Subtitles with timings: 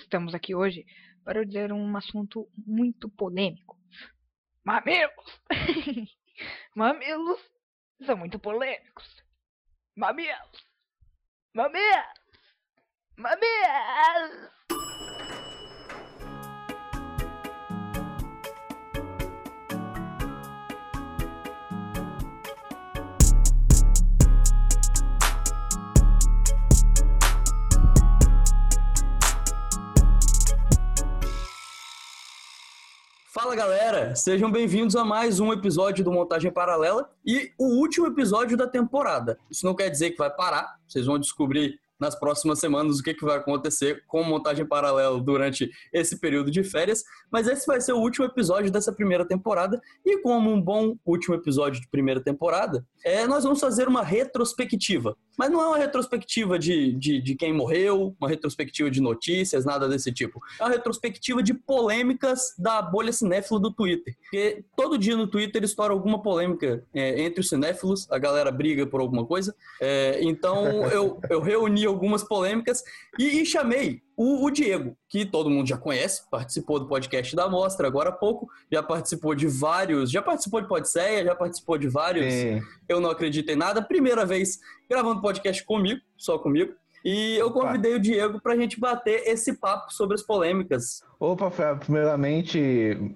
[0.00, 0.84] Estamos aqui hoje
[1.24, 3.78] para dizer um assunto muito polêmico.
[4.64, 5.40] Mamilos!
[6.74, 7.40] Mamilos
[8.04, 9.22] são muito polêmicos.
[9.94, 10.66] Mamilos!
[11.54, 12.20] Mamilos!
[13.16, 14.50] Mamilos!
[33.40, 38.54] Fala galera, sejam bem-vindos a mais um episódio do Montagem Paralela e o último episódio
[38.54, 39.38] da temporada.
[39.50, 43.14] Isso não quer dizer que vai parar, vocês vão descobrir nas próximas semanas o que,
[43.14, 47.92] que vai acontecer com montagem paralela durante esse período de férias, mas esse vai ser
[47.92, 52.84] o último episódio dessa primeira temporada e como um bom último episódio de primeira temporada,
[53.04, 55.16] é, nós vamos fazer uma retrospectiva.
[55.38, 59.88] Mas não é uma retrospectiva de, de, de quem morreu, uma retrospectiva de notícias, nada
[59.88, 60.38] desse tipo.
[60.60, 64.14] É uma retrospectiva de polêmicas da bolha cinéfila do Twitter.
[64.20, 68.86] Porque todo dia no Twitter estoura alguma polêmica é, entre os cinéfilos, a galera briga
[68.86, 69.54] por alguma coisa.
[69.80, 72.82] É, então eu, eu reuni algumas polêmicas
[73.18, 77.48] e, e chamei o, o, Diego, que todo mundo já conhece, participou do podcast da
[77.48, 81.88] Mostra agora há pouco, já participou de vários, já participou de Podseia, já participou de
[81.88, 82.60] vários Sim.
[82.88, 86.74] Eu Não Acredito em Nada, primeira vez gravando podcast comigo, só comigo.
[87.04, 87.98] E eu convidei Opa.
[87.98, 91.02] o Diego para a gente bater esse papo sobre as polêmicas.
[91.18, 92.60] Opa, primeiramente,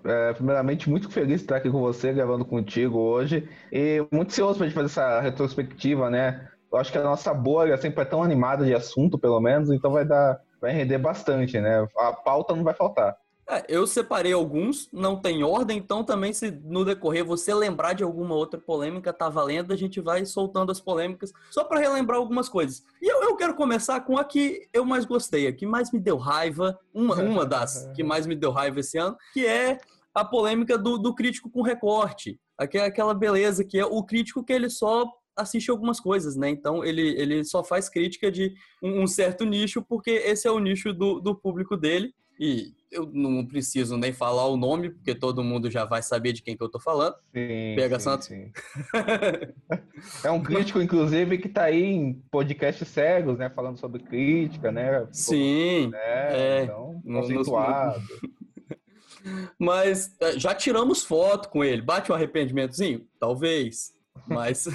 [0.05, 3.47] é, primeiramente muito feliz de estar aqui com você, gravando contigo hoje.
[3.70, 6.48] E muito ansioso para a gente fazer essa retrospectiva, né?
[6.75, 9.92] Eu acho que a nossa bolha sempre é tão animada de assunto, pelo menos, então
[9.92, 11.86] vai dar, vai render bastante, né?
[11.97, 13.17] A pauta não vai faltar.
[13.48, 18.02] É, eu separei alguns, não tem ordem, então também se no decorrer você lembrar de
[18.02, 22.48] alguma outra polêmica, tá valendo, a gente vai soltando as polêmicas só para relembrar algumas
[22.48, 22.83] coisas.
[23.00, 26.00] E eu, eu, quero começar com a que eu mais gostei, a que mais me
[26.00, 29.78] deu raiva, uma, uma das que mais me deu raiva esse ano, que é
[30.12, 32.41] a polêmica do, do crítico com recorte.
[32.58, 36.48] Aquela beleza que é o crítico que ele só assiste algumas coisas, né?
[36.48, 40.58] Então ele, ele só faz crítica de um, um certo nicho, porque esse é o
[40.58, 42.14] nicho do, do público dele.
[42.39, 46.42] E eu não preciso nem falar o nome, porque todo mundo já vai saber de
[46.42, 47.14] quem que eu tô falando.
[47.33, 48.27] Sim, Pega sim, Santos.
[48.27, 48.52] Sim.
[50.24, 53.48] é um crítico, inclusive, que tá aí em podcasts cegos, né?
[53.51, 55.06] Falando sobre crítica, né?
[55.12, 55.89] Sim.
[55.89, 55.98] Né?
[56.02, 58.02] É, então, conceituado.
[59.58, 61.83] Mas é, já tiramos foto com ele.
[61.83, 63.06] Bate um arrependimentozinho?
[63.18, 63.94] Talvez.
[64.27, 64.67] Mas.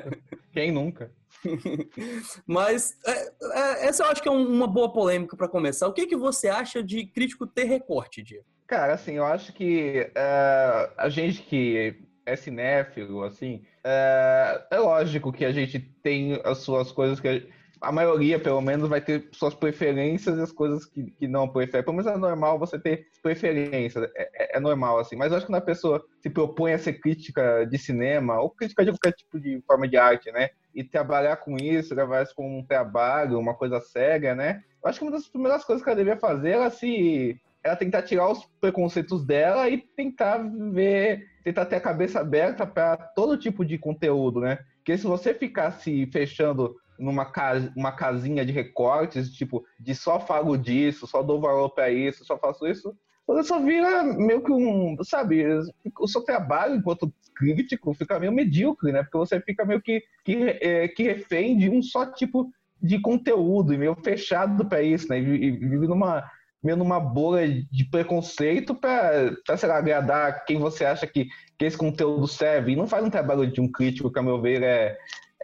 [0.52, 1.10] Quem nunca?
[2.46, 5.86] Mas é, é, essa eu acho que é uma boa polêmica para começar.
[5.86, 8.44] O que, que você acha de crítico ter recorte, Diego?
[8.66, 15.32] Cara, assim, eu acho que uh, a gente que é cinéfilo, assim, uh, é lógico
[15.32, 17.42] que a gente tem as suas coisas que a
[17.92, 21.82] maioria, pelo menos, vai ter suas preferências e as coisas que, que não prefere.
[21.82, 25.16] Pelo menos é normal você ter preferências, é, é, é, normal, assim.
[25.16, 28.50] Mas eu acho que quando a pessoa se propõe a ser crítica de cinema, ou
[28.50, 30.50] crítica de qualquer tipo de forma de arte, né?
[30.74, 34.62] E trabalhar com isso, levar isso como um trabalho, uma coisa séria, né?
[34.82, 38.02] Eu acho que uma das primeiras coisas que ela devia fazer era se ela tentar
[38.02, 40.38] tirar os preconceitos dela e tentar
[40.70, 44.58] ver, tentar ter a cabeça aberta para todo tipo de conteúdo, né?
[44.76, 50.20] Porque se você ficar se fechando numa casa, uma casinha de recortes, tipo, de só
[50.20, 52.96] falo disso, só dou valor para isso, só faço isso,
[53.26, 55.44] você só vira meio que um, sabe,
[55.98, 59.02] o seu trabalho enquanto crítico fica meio medíocre, né?
[59.02, 62.50] Porque você fica meio que, que, é, que refém de um só tipo
[62.80, 65.18] de conteúdo e meio fechado para isso, né?
[65.18, 66.24] E, vive numa
[66.62, 71.28] meio numa bolha de preconceito para, sei lá, agradar quem você acha que,
[71.58, 72.72] que esse conteúdo serve.
[72.72, 74.96] E não faz um trabalho de um crítico que, a meu ver, é,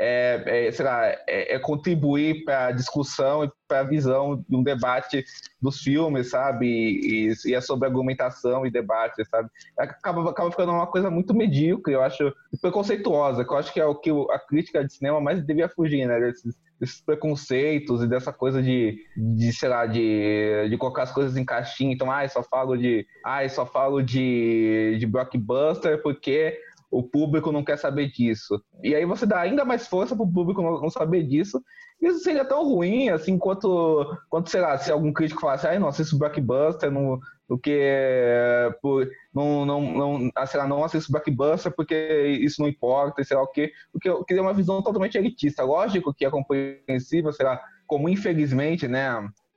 [0.03, 4.63] é, é, lá, é, é contribuir para a discussão e para a visão de um
[4.63, 5.23] debate
[5.61, 6.67] dos filmes, sabe?
[6.67, 9.51] E, e, é sobre argumentação e debate, sabe?
[9.79, 13.85] Acaba, acaba ficando uma coisa muito medíocre, eu acho, preconceituosa, que eu acho que é
[13.85, 16.19] o que a crítica de cinema mais devia fugir, né?
[16.19, 16.57] Desses,
[17.05, 21.93] preconceitos e dessa coisa de, de sei lá, de, de colocar as coisas em caixinha.
[21.93, 26.59] Então, ah, só falo de, ah, só falo de, de blockbuster porque
[26.91, 28.61] o público não quer saber disso.
[28.83, 31.63] E aí você dá ainda mais força para o público não saber disso.
[32.01, 35.89] Isso seria tão ruim, assim, quanto, quanto sei lá, se algum crítico falasse, ai, não
[35.89, 41.71] assisto Blockbuster, no, do que por, não, não, não, ah, sei lá, não assisto Blockbuster
[41.77, 43.71] porque isso não importa, sei lá o quê.
[43.93, 45.63] Porque eu queria uma visão totalmente elitista.
[45.63, 49.09] Lógico que é compreensível, sei lá, como infelizmente, né,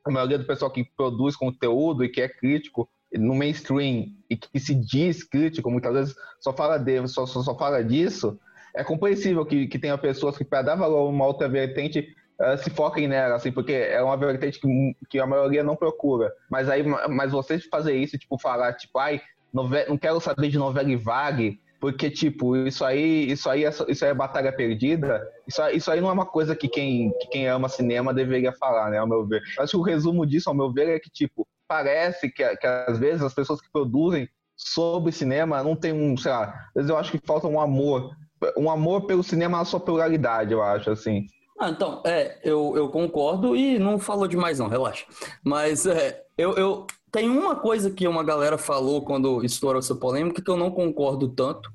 [0.05, 4.59] a maioria do pessoal que produz conteúdo e que é crítico no mainstream e que
[4.59, 8.39] se diz crítico, muitas vezes só fala, de, só, só, só fala disso,
[8.75, 12.57] é compreensível que, que tenha pessoas que, para dar valor a uma outra vertente, uh,
[12.57, 16.31] se foquem nela, assim, porque é uma vertente que, que a maioria não procura.
[16.49, 19.21] Mas aí, mas vocês fazer isso, tipo, falar, tipo, ai,
[19.53, 24.05] não quero saber de novela e vague, porque, tipo, isso aí, isso aí, é, isso
[24.05, 25.21] aí é batalha perdida.
[25.45, 28.89] Isso, isso aí não é uma coisa que quem, que quem ama cinema deveria falar,
[28.89, 29.41] né, ao meu ver.
[29.59, 32.97] Acho que o resumo disso, ao meu ver, é que, tipo, parece que, que às
[32.97, 36.95] vezes as pessoas que produzem sobre cinema não tem um, sei lá, às vezes eu
[36.95, 38.15] acho que falta um amor,
[38.57, 41.25] um amor pelo cinema na sua pluralidade, eu acho, assim.
[41.59, 45.05] Ah, então, é, eu, eu concordo e não falou demais não, relaxa.
[45.43, 50.41] Mas é, eu, eu, tem uma coisa que uma galera falou quando estourou essa polêmica
[50.41, 51.71] que eu não concordo tanto,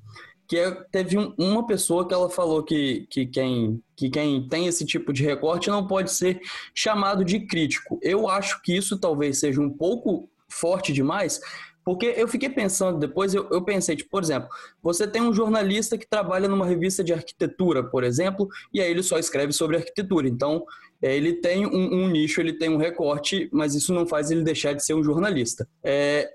[0.49, 4.67] que é, teve um, uma pessoa que ela falou que, que, quem, que quem tem
[4.67, 6.41] esse tipo de recorte não pode ser
[6.75, 8.01] chamado de crítico.
[8.03, 11.41] Eu acho que isso talvez seja um pouco forte demais,
[11.85, 14.49] porque eu fiquei pensando depois, eu, eu, pensei, tipo, por exemplo,
[14.83, 19.05] você tem um jornalista que trabalha numa revista de arquitetura, por exemplo, e aí ele
[19.05, 20.27] só escreve sobre arquitetura.
[20.27, 20.65] Então,
[21.01, 24.73] ele tem um, um, nicho, ele tem um recorte, mas isso não faz ele deixar
[24.73, 25.69] de ser um jornalista.
[25.83, 26.29] É,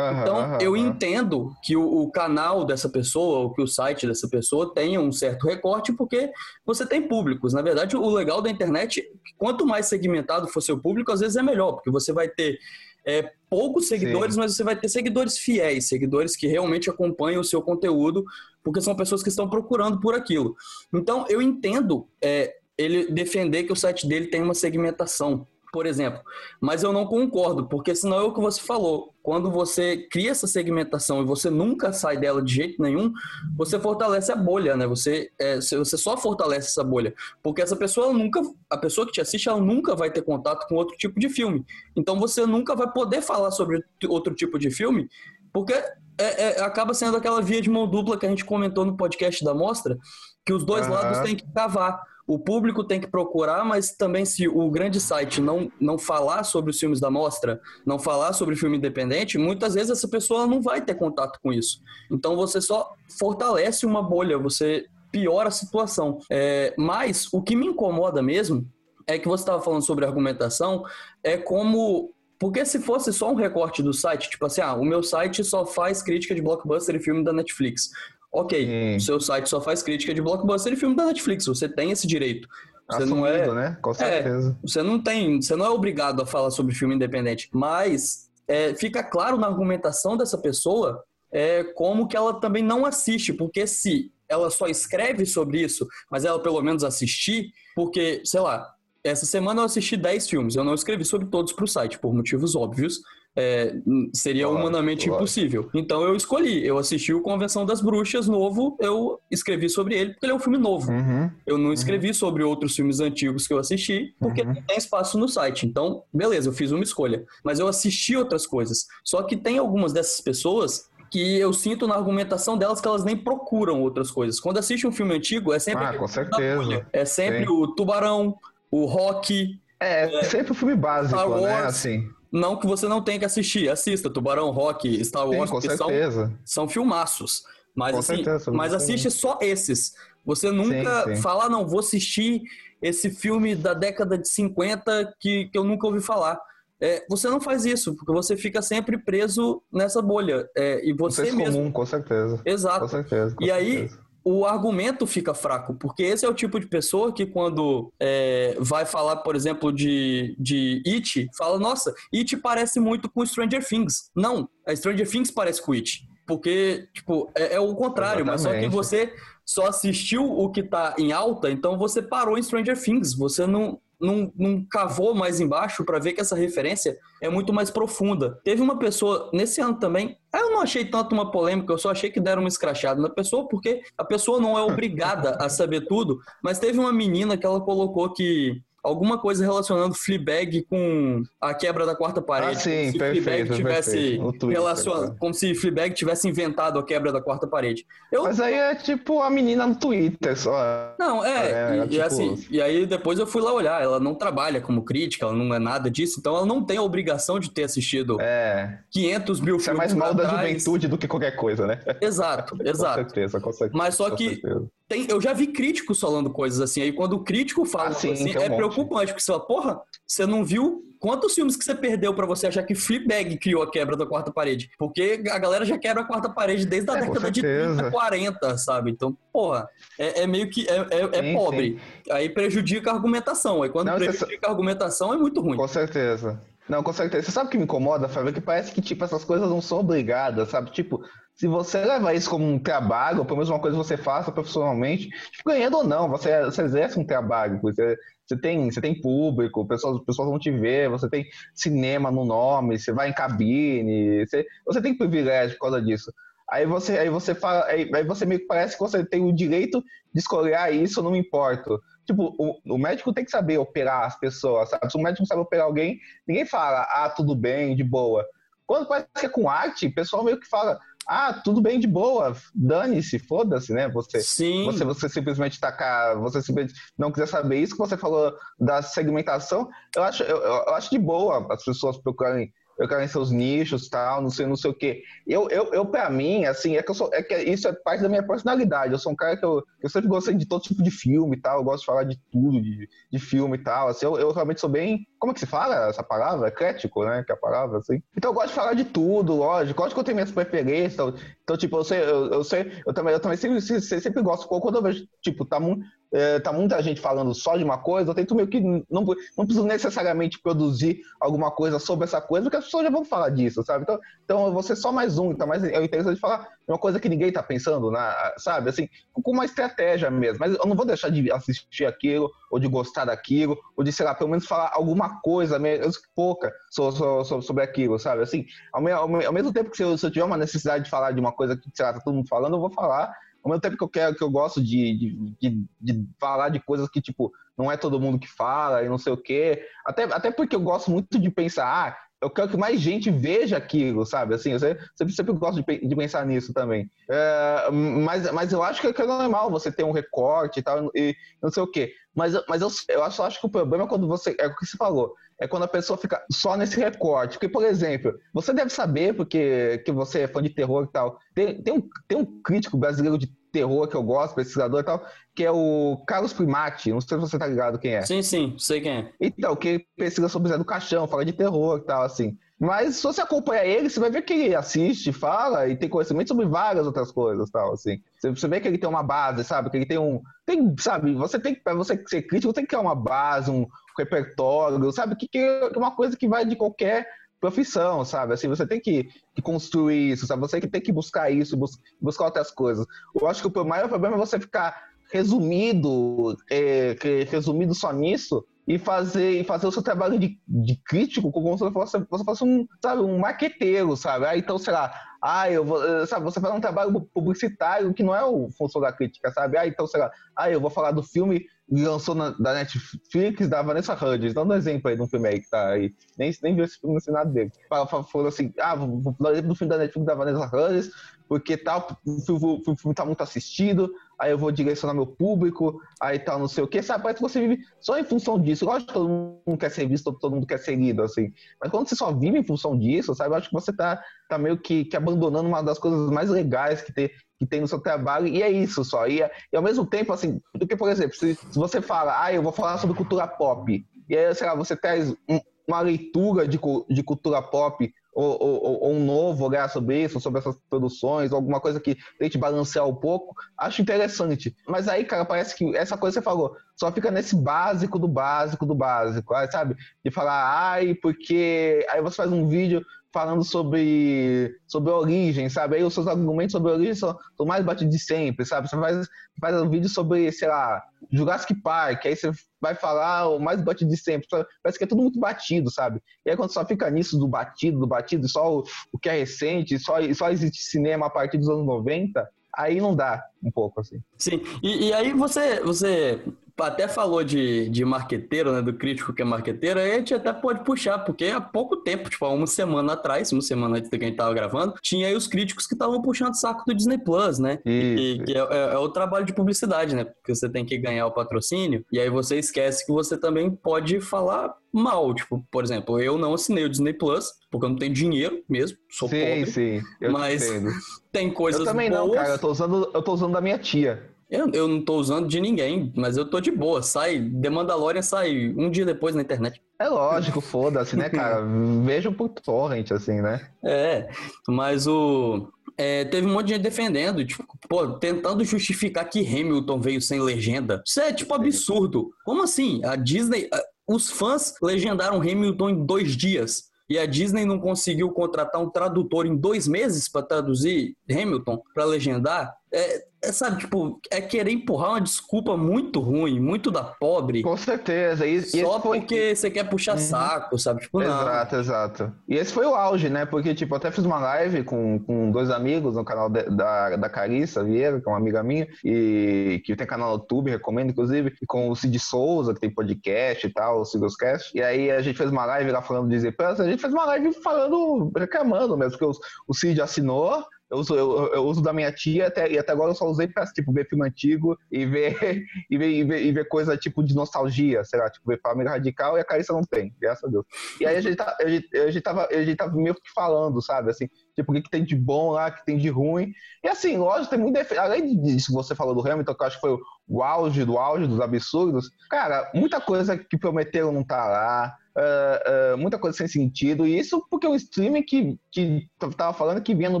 [0.20, 4.74] então, eu entendo que o, o, canal dessa pessoa, ou que o site dessa pessoa
[4.74, 6.32] tenha um certo recorte, porque
[6.66, 7.52] você tem públicos.
[7.52, 9.06] Na verdade, o legal da internet,
[9.38, 12.58] quanto mais segmentado for seu público, às vezes é melhor, porque você vai ter
[13.06, 14.40] é, poucos seguidores, Sim.
[14.40, 18.24] mas você vai ter seguidores fiéis, seguidores que realmente acompanham o seu conteúdo,
[18.64, 20.56] porque são pessoas que estão procurando por aquilo.
[20.92, 26.20] Então, eu entendo é, ele defender que o site dele tem uma segmentação, por exemplo.
[26.60, 29.14] Mas eu não concordo, porque senão é o que você falou.
[29.22, 33.12] Quando você cria essa segmentação e você nunca sai dela de jeito nenhum,
[33.56, 34.86] você fortalece a bolha, né?
[34.86, 37.14] Você, é, você só fortalece essa bolha.
[37.42, 38.40] Porque essa pessoa nunca,
[38.70, 41.64] a pessoa que te assiste, ela nunca vai ter contato com outro tipo de filme.
[41.96, 45.08] Então você nunca vai poder falar sobre outro tipo de filme,
[45.52, 48.96] porque é, é, acaba sendo aquela via de mão dupla que a gente comentou no
[48.96, 49.98] podcast da mostra,
[50.44, 50.92] que os dois uhum.
[50.92, 55.40] lados têm que cavar o público tem que procurar, mas também se o grande site
[55.40, 59.90] não, não falar sobre os filmes da mostra, não falar sobre filme independente, muitas vezes
[59.90, 61.80] essa pessoa não vai ter contato com isso.
[62.10, 66.18] Então você só fortalece uma bolha, você piora a situação.
[66.30, 68.66] É, mas o que me incomoda mesmo
[69.06, 70.82] é que você estava falando sobre argumentação,
[71.22, 75.02] é como porque se fosse só um recorte do site, tipo assim, ah, o meu
[75.02, 77.90] site só faz crítica de blockbuster e filme da Netflix.
[78.36, 81.92] Ok, o seu site só faz crítica de blockbuster e filme da Netflix, você tem
[81.92, 82.48] esse direito.
[82.90, 83.78] Você Assumido, não é, né?
[83.80, 84.50] Com é, certeza.
[84.50, 88.74] É, você não tem, você não é obrigado a falar sobre filme independente, mas é,
[88.74, 94.12] fica claro na argumentação dessa pessoa é, como que ela também não assiste, porque se
[94.28, 99.60] ela só escreve sobre isso, mas ela pelo menos assistir, porque, sei lá, essa semana
[99.60, 103.00] eu assisti 10 filmes, eu não escrevi sobre todos para o site, por motivos óbvios,
[103.36, 103.74] é,
[104.12, 105.22] seria claro, humanamente claro.
[105.22, 105.68] impossível.
[105.74, 110.26] Então eu escolhi, eu assisti o Convenção das Bruxas novo, eu escrevi sobre ele porque
[110.26, 110.90] ele é um filme novo.
[110.90, 112.14] Uhum, eu não escrevi uhum.
[112.14, 114.54] sobre outros filmes antigos que eu assisti porque uhum.
[114.66, 115.66] tem espaço no site.
[115.66, 117.24] Então, beleza, eu fiz uma escolha.
[117.42, 118.86] Mas eu assisti outras coisas.
[119.02, 123.16] Só que tem algumas dessas pessoas que eu sinto na argumentação delas que elas nem
[123.16, 124.40] procuram outras coisas.
[124.40, 125.84] Quando assiste um filme antigo, é sempre.
[125.84, 126.86] Ah, com certeza.
[126.92, 127.52] É sempre Sim.
[127.52, 128.36] o Tubarão,
[128.70, 129.60] o Rock.
[129.78, 131.64] É, é sempre o filme básico, né, Wars, né?
[131.66, 132.08] Assim.
[132.34, 136.26] Não que você não tenha que assistir, assista Tubarão, Rock, Star Wars, Sim, com certeza.
[136.26, 137.44] São, são filmaços.
[137.72, 139.94] Mas, com assim, certeza, mas assiste só esses.
[140.24, 141.22] Você nunca sim, sim.
[141.22, 142.42] fala, não, vou assistir
[142.82, 146.40] esse filme da década de 50 que, que eu nunca ouvi falar.
[146.80, 150.48] É, você não faz isso, porque você fica sempre preso nessa bolha.
[150.56, 151.58] É, e você mesmo.
[151.58, 152.42] comum, com certeza.
[152.44, 152.80] Exato.
[152.80, 153.36] Com certeza.
[153.36, 153.94] Com e certeza.
[153.94, 158.56] aí, o argumento fica fraco, porque esse é o tipo de pessoa que quando é,
[158.58, 164.10] vai falar, por exemplo, de, de It, fala, nossa, It parece muito com Stranger Things.
[164.16, 166.08] Não, a Stranger Things parece com It.
[166.26, 168.26] Porque, tipo, é, é o contrário, Exatamente.
[168.26, 169.12] mas só que você
[169.44, 173.14] só assistiu o que tá em alta, então você parou em Stranger Things.
[173.14, 177.70] Você não, não, não cavou mais embaixo para ver que essa referência é muito mais
[177.70, 178.40] profunda.
[178.44, 182.10] Teve uma pessoa, nesse ano também, eu não achei tanto uma polêmica, eu só achei
[182.10, 186.18] que deram uma escrachada na pessoa, porque a pessoa não é obrigada a saber tudo,
[186.42, 191.86] mas teve uma menina que ela colocou que alguma coisa relacionando Fleabag com a quebra
[191.86, 192.58] da quarta parede.
[192.58, 195.16] Ah, sim, se perfeito, tivesse relacion...
[195.18, 197.86] como se Fleabag tivesse inventado a quebra da quarta parede.
[198.12, 198.24] Eu...
[198.24, 200.94] Mas aí é tipo a menina no Twitter só.
[200.98, 202.02] Não, é, é, é e, tipo...
[202.02, 205.54] assim, e aí depois eu fui lá olhar, ela não trabalha como crítica, ela não
[205.54, 208.80] é nada disso, então ela não tem a obrigação de ter assistido é.
[208.90, 209.68] 500 mil Isso filmes.
[209.68, 211.80] é mais mal da juventude do que qualquer coisa, né?
[212.02, 213.02] Exato, exato.
[213.02, 213.78] com certeza, com certeza.
[213.78, 216.82] Mas só que certeza tem, eu já vi críticos falando coisas assim.
[216.82, 218.56] Aí quando o crítico fala Ah, sim, assim, um é monte.
[218.56, 222.46] preocupante, porque você fala, porra, você não viu quantos filmes que você perdeu pra você
[222.46, 224.70] achar que Fleabag criou a quebra da quarta parede?
[224.78, 227.74] Porque a galera já quebra a quarta parede desde a É, década de certeza.
[227.76, 228.90] 30, 40, sabe?
[228.90, 231.80] Então, porra, é, é meio que é, é- é Sim, pobre.
[232.10, 233.62] Aí prejudica a argumentação.
[233.62, 235.56] Aí quando Não, prejudica a argumentação é muito ruim.
[235.56, 236.40] Com certeza.
[236.68, 237.24] Não, com certeza.
[237.24, 238.30] Você sabe o que me incomoda, Fábio?
[238.30, 240.70] É que parece que, tipo, essas coisas não são obrigadas, sabe?
[240.70, 241.04] Tipo,
[241.34, 244.32] se você levar isso como um trabalho, ou pelo menos uma coisa que você faça
[244.32, 248.98] profissionalmente, tipo, ganhando ou não, você, você exerce um trabalho, você, você, tem, você tem
[249.00, 254.24] público, pessoas, pessoas vão te ver, você tem cinema no nome, você vai em cabine,
[254.26, 256.10] você, você tem privilégio por causa disso.
[256.48, 259.34] Aí você, aí você fala, aí, aí você meio que parece que você tem o
[259.34, 261.80] direito de escolher ah, isso, não me importo.
[262.06, 264.90] Tipo, o, o médico tem que saber operar as pessoas, sabe?
[264.90, 268.24] Se o médico sabe operar alguém, ninguém fala, ah, tudo bem, de boa.
[268.66, 271.86] Quando parece que é com arte, o pessoal meio que fala, ah, tudo bem, de
[271.86, 273.88] boa, dane-se, foda-se, né?
[273.90, 274.64] Você, Sim.
[274.64, 279.68] você, você simplesmente tacar, você simplesmente não quiser saber isso que você falou da segmentação,
[279.94, 284.30] eu acho, eu, eu acho de boa as pessoas procurarem, procurarem seus nichos tal, não
[284.30, 285.02] sei, não sei o quê.
[285.26, 288.02] Eu, eu, eu para mim, assim, é que eu sou, é que isso é parte
[288.02, 288.92] da minha personalidade.
[288.92, 291.40] Eu sou um cara que eu, eu sempre gostei de todo tipo de filme e
[291.40, 293.88] tal, eu gosto de falar de tudo, de, de filme e tal.
[293.88, 296.48] Assim, eu, eu realmente sou bem, como é que se fala essa palavra?
[296.48, 297.22] Eclético, né?
[297.24, 298.02] Que é a palavra, assim.
[298.16, 299.80] Então eu gosto de falar de tudo, lógico.
[299.80, 301.14] Lógico que eu tenho minhas preferências.
[301.42, 304.46] Então, tipo, eu sei, eu, eu sei, eu também, eu também sempre, sempre, sempre gosto.
[304.48, 305.78] Quando eu vejo, tipo, tá, mu-
[306.14, 309.04] é, tá muita gente falando só de uma coisa, eu tento meio que não,
[309.36, 313.30] não preciso necessariamente produzir alguma coisa sobre essa coisa, porque as pessoas já vão falar
[313.30, 313.82] disso, sabe?
[313.82, 317.00] Então, então eu vou ser só mais um, então mais é interessante falar uma coisa
[317.00, 318.70] que ninguém tá pensando, na, sabe?
[318.70, 320.38] Assim, com uma estratégia mesmo.
[320.40, 324.06] Mas eu não vou deixar de assistir aquilo, ou de gostar daquilo, ou de, sei
[324.06, 328.22] lá, pelo menos falar alguma coisa, mesmo pouca, so- so- so- sobre aquilo, sabe?
[328.22, 330.36] Assim, ao, me- ao me- ao mesmo tempo que se eu, se eu tiver uma
[330.36, 332.70] necessidade de falar de uma coisa que, sei lá, tá todo mundo falando, eu vou
[332.70, 333.12] falar.
[333.44, 336.58] Ao mesmo tempo que eu quero, que eu gosto de, de, de, de falar de
[336.58, 339.62] coisas que, tipo, não é todo mundo que fala e não sei o quê.
[339.84, 343.58] Até, até porque eu gosto muito de pensar, ah, eu quero que mais gente veja
[343.58, 344.34] aquilo, sabe?
[344.34, 346.90] Assim, eu sempre, sempre, gosto de, de pensar nisso também.
[347.10, 351.14] É, mas, mas eu acho que é normal você ter um recorte e tal, e
[351.42, 351.92] não sei o quê.
[352.14, 354.34] Mas, mas eu, eu só acho que o problema é quando você.
[354.38, 355.14] É o que você falou.
[355.40, 357.32] É quando a pessoa fica só nesse recorte.
[357.32, 361.18] Porque, por exemplo, você deve saber, porque que você é fã de terror e tal.
[361.34, 365.06] Tem, tem, um, tem um crítico brasileiro de terror que eu gosto, pesquisador e tal,
[365.34, 366.90] que é o Carlos Primati.
[366.90, 368.02] Não sei se você tá ligado quem é.
[368.02, 369.12] Sim, sim, sei quem é.
[369.20, 372.36] Então, que ele pesquisa sobre Zé do Caixão, fala de terror e tal, assim.
[372.58, 376.28] Mas se você acompanha ele, você vai ver que ele assiste, fala e tem conhecimento
[376.28, 378.00] sobre várias outras coisas, tal, assim.
[378.22, 379.70] Você, vê que ele tem uma base, sabe?
[379.70, 380.22] Que ele tem um.
[380.46, 381.60] Tem, sabe, você tem que.
[381.60, 383.66] Pra você ser crítico, tem que criar uma base, um
[383.98, 385.16] repertório, sabe?
[385.16, 387.06] Que, que é uma coisa que vai de qualquer
[387.40, 388.32] profissão, sabe?
[388.32, 390.40] Assim, você tem que, que construir isso, sabe?
[390.40, 392.86] Você que tem que buscar isso, bus- buscar outras coisas.
[393.20, 394.74] Eu acho que o maior problema é você ficar
[395.12, 396.96] resumido, é,
[397.30, 401.64] resumido só nisso e fazer, e fazer o seu trabalho de, de crítico como se
[401.68, 404.26] você fosse, um, sabe, um marqueteiro, sabe?
[404.38, 408.14] Então, sei lá, ah, eu vou, eh, sabe, você faz um trabalho publicitário que não
[408.14, 409.58] é o função da crítica, sabe?
[409.58, 413.62] Ah, então, sei lá, ah, eu vou falar do filme lançou na, da Netflix da
[413.62, 416.54] Vanessa Hudgens, dando um exemplo aí de um filme aí que tá aí, nem, nem
[416.54, 417.50] viu esse filme, não sei nada dele.
[417.68, 420.90] Falou assim, ah, vou vou dar exemplo do filme da Netflix da Vanessa Hudgens,
[421.28, 423.90] porque tal, o filme, o filme tá muito assistido,
[424.20, 427.02] aí eu vou direcionar meu público, aí tal, não sei o que, sabe?
[427.02, 428.64] Parece que você vive só em função disso.
[428.64, 431.32] Lógico que todo mundo quer ser visto, todo mundo quer ser lido, assim.
[431.60, 433.30] Mas quando você só vive em função disso, sabe?
[433.30, 436.82] Eu acho que você tá, tá meio que, que abandonando uma das coisas mais legais
[436.82, 439.06] que tem, que tem no seu trabalho, e é isso só.
[439.06, 442.42] E, e ao mesmo tempo, assim, porque, por exemplo, se, se você fala, ah, eu
[442.42, 446.60] vou falar sobre cultura pop, e aí, sei lá, você traz um- uma leitura de,
[446.90, 451.60] de cultura pop ou, ou- ou um novo olhar sobre isso, sobre essas produções, alguma
[451.60, 454.54] coisa que tente balancear um pouco, acho interessante.
[454.68, 458.08] Mas aí, cara, parece que essa coisa que você falou só fica nesse básico do
[458.08, 459.76] básico do básico, sabe?
[460.04, 461.84] De falar, ai, porque.
[461.90, 465.76] Aí você faz um vídeo falando sobre, sobre a origem, sabe?
[465.76, 468.68] Aí os seus argumentos sobre a origem são, são mais batidos de sempre, sabe?
[468.68, 469.08] Você faz,
[469.40, 473.88] faz um vídeo sobre, sei lá, Jurassic Park, aí você vai falar o mais batido
[473.88, 474.26] de sempre.
[474.60, 476.02] Parece que é tudo muito batido, sabe?
[476.26, 479.18] E aí quando só fica nisso do batido, do batido, só o, o que é
[479.20, 483.80] recente, só, só existe cinema a partir dos anos 90, aí não dá um pouco,
[483.80, 484.00] assim.
[484.18, 486.20] Sim, e, e aí você, você
[486.56, 490.32] até falou de, de marqueteiro, né, do crítico que é marqueteiro, aí a gente até
[490.32, 493.96] pode puxar, porque há pouco tempo, tipo, há uma semana atrás, uma semana antes que
[493.96, 496.98] a gente tava gravando, tinha aí os críticos que estavam puxando o saco do Disney
[496.98, 497.58] Plus, né?
[497.66, 498.24] E, Isso.
[498.24, 500.04] que é, é- é o trabalho de publicidade, né?
[500.04, 504.00] Porque você tem que ganhar o patrocínio, e aí você esquece que você também pode
[504.00, 505.12] falar mal.
[505.14, 508.76] Tipo, por exemplo, eu não assinei o Disney Plus, porque eu não tenho dinheiro mesmo,
[508.90, 509.46] sou sim, pobre.
[509.46, 509.80] sim.
[510.00, 510.44] Eu mas.
[511.14, 512.06] Tem coisas Eu também boas.
[512.08, 512.30] não, cara.
[512.30, 514.14] Eu tô usando, eu tô usando da minha tia.
[514.30, 516.82] Eu, eu não tô usando de ninguém, mas eu tô de boa.
[516.82, 519.60] Sai, The Mandalorian sai um dia depois na internet.
[519.78, 521.44] É lógico, foda-se, né, cara?
[521.84, 523.46] Vejam por torrent, assim, né?
[523.62, 524.08] É,
[524.48, 525.48] mas o.
[525.76, 530.20] É, teve um monte de gente defendendo, tipo, pô, tentando justificar que Hamilton veio sem
[530.20, 530.82] legenda.
[530.86, 532.10] Isso é, tipo, absurdo.
[532.24, 532.80] Como assim?
[532.84, 533.48] A Disney.
[533.86, 536.72] Os fãs legendaram Hamilton em dois dias.
[536.88, 541.84] E a Disney não conseguiu contratar um tradutor em dois meses para traduzir Hamilton, para
[541.84, 542.54] legendar.
[542.72, 547.42] É, é, sabe, tipo, é querer empurrar uma desculpa muito ruim, muito da pobre.
[547.42, 548.26] Com certeza.
[548.26, 548.98] E, só e foi...
[549.00, 549.98] porque você quer puxar uhum.
[549.98, 550.82] saco, sabe?
[550.82, 551.22] Tipo, não.
[551.22, 552.12] Exato, exato.
[552.28, 553.24] E esse foi o auge, né?
[553.24, 557.08] Porque, tipo, até fiz uma live com, com dois amigos no canal de, da, da
[557.08, 561.32] Carissa Vieira, que é uma amiga minha, e que tem canal no YouTube, recomendo, inclusive,
[561.46, 564.56] com o Cid Souza, que tem podcast e tal, o Cigoscast.
[564.56, 567.04] E aí a gente fez uma live lá falando de Zepança, a gente fez uma
[567.06, 571.72] live falando, reclamando mesmo, porque o, o Cid assinou, eu uso, eu, eu uso da
[571.72, 574.86] minha tia até, e até agora eu só usei pra, tipo, ver filme antigo e
[574.86, 578.40] ver, e ver, e ver, e ver coisa, tipo, de nostalgia, sei lá, tipo, ver
[578.40, 580.44] Família Radical e a Carissa não tem, graças a Deus.
[580.80, 583.12] E aí a gente, tá, a gente, a gente, tava, a gente tava meio que
[583.14, 585.88] falando, sabe, assim, tipo, o que, que tem de bom lá, o que tem de
[585.88, 586.32] ruim.
[586.62, 587.80] E assim, lógico, tem muito defeito.
[587.80, 589.78] Além disso, você falou do Hamilton, que eu acho que foi
[590.08, 595.74] o auge do auge dos absurdos, cara, muita coisa que prometeram não tá lá uh,
[595.74, 596.86] uh, muita coisa sem sentido.
[596.86, 600.00] E isso porque o streaming que, que tava falando que vinha no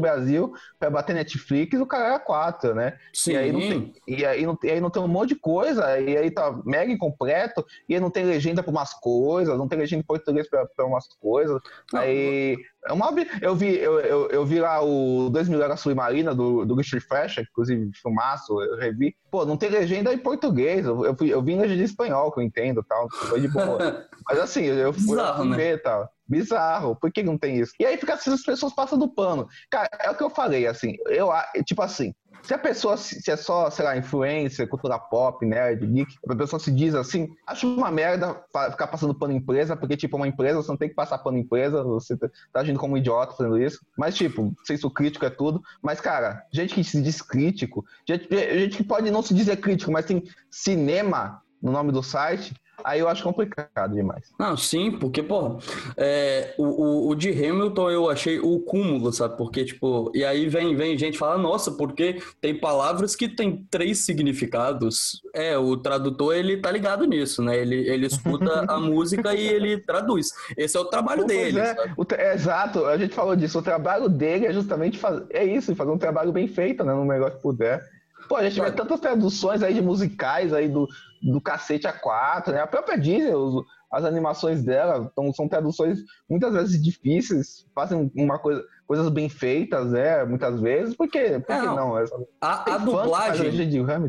[0.00, 2.98] Brasil para bater Netflix, o cara era 4, né?
[3.12, 3.32] Sim.
[3.32, 5.98] E aí, não tem, e, aí não, e aí não tem um monte de coisa,
[5.98, 9.78] e aí tá mega incompleto, e aí não tem legenda para umas coisas, não tem
[9.78, 11.60] legenda em português para umas coisas.
[11.92, 13.10] Não, aí é uma,
[13.40, 17.04] eu, vi, eu, eu, eu, vi lá o 2 mil era submarina do, do Richard
[17.06, 19.16] Flecha, inclusive filmaço, eu revi.
[19.30, 20.84] Pô, não tem legenda em português.
[20.84, 23.08] Eu, eu, eu vi legenda em espanhol, que eu entendo tal.
[23.10, 24.06] Foi de boa.
[24.28, 25.56] Mas assim, eu fui Bizarro, né?
[25.56, 26.10] ver tal.
[26.26, 27.72] Bizarro, por que não tem isso?
[27.78, 29.46] E aí fica assim, as pessoas passam do pano.
[29.70, 31.28] Cara, é o que eu falei, assim, eu,
[31.66, 32.14] tipo assim,
[32.44, 36.60] se a pessoa se é só, sei lá, influência, cultura pop, nerd, geek, a pessoa
[36.60, 38.34] se diz assim, acho uma merda
[38.70, 41.38] ficar passando pano em empresa, porque, tipo, uma empresa, você não tem que passar pano
[41.38, 43.80] em empresa, você tá, tá agindo como um idiota fazendo isso.
[43.96, 45.62] Mas, tipo, senso crítico é tudo.
[45.82, 49.90] Mas, cara, gente que se diz crítico, gente, gente que pode não se dizer crítico,
[49.90, 54.30] mas tem cinema no nome do site, Aí eu acho complicado demais.
[54.38, 55.58] Não, sim, porque, pô,
[55.96, 59.38] é, o, o, o, de Hamilton eu achei o cúmulo, sabe?
[59.38, 64.00] Porque, tipo, e aí vem, vem gente falar, nossa, porque tem palavras que tem três
[64.00, 65.22] significados.
[65.34, 67.56] É, o tradutor, ele tá ligado nisso, né?
[67.56, 70.28] Ele, ele escuta a música e ele traduz.
[70.54, 71.60] Esse é o trabalho dele.
[71.60, 73.58] É, o, é, exato, a gente falou disso.
[73.58, 76.92] O trabalho dele é justamente fazer, é isso, fazer um trabalho bem feito, né?
[76.92, 77.82] No negócio que puder.
[78.28, 80.88] Pô, a gente vê tantas traduções aí de musicais aí do,
[81.24, 82.60] do cacete a quatro, né?
[82.60, 88.38] A própria Disney, os, as animações dela então, são traduções muitas vezes difíceis, fazem uma
[88.38, 90.24] coisa, coisas bem feitas, né?
[90.24, 91.76] Muitas vezes, porque, por que não?
[91.76, 91.96] não?
[92.40, 93.50] A, a dublagem,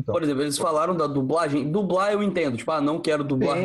[0.04, 3.56] por exemplo, eles falaram da dublagem, dublar eu entendo, tipo, ah, não quero dublar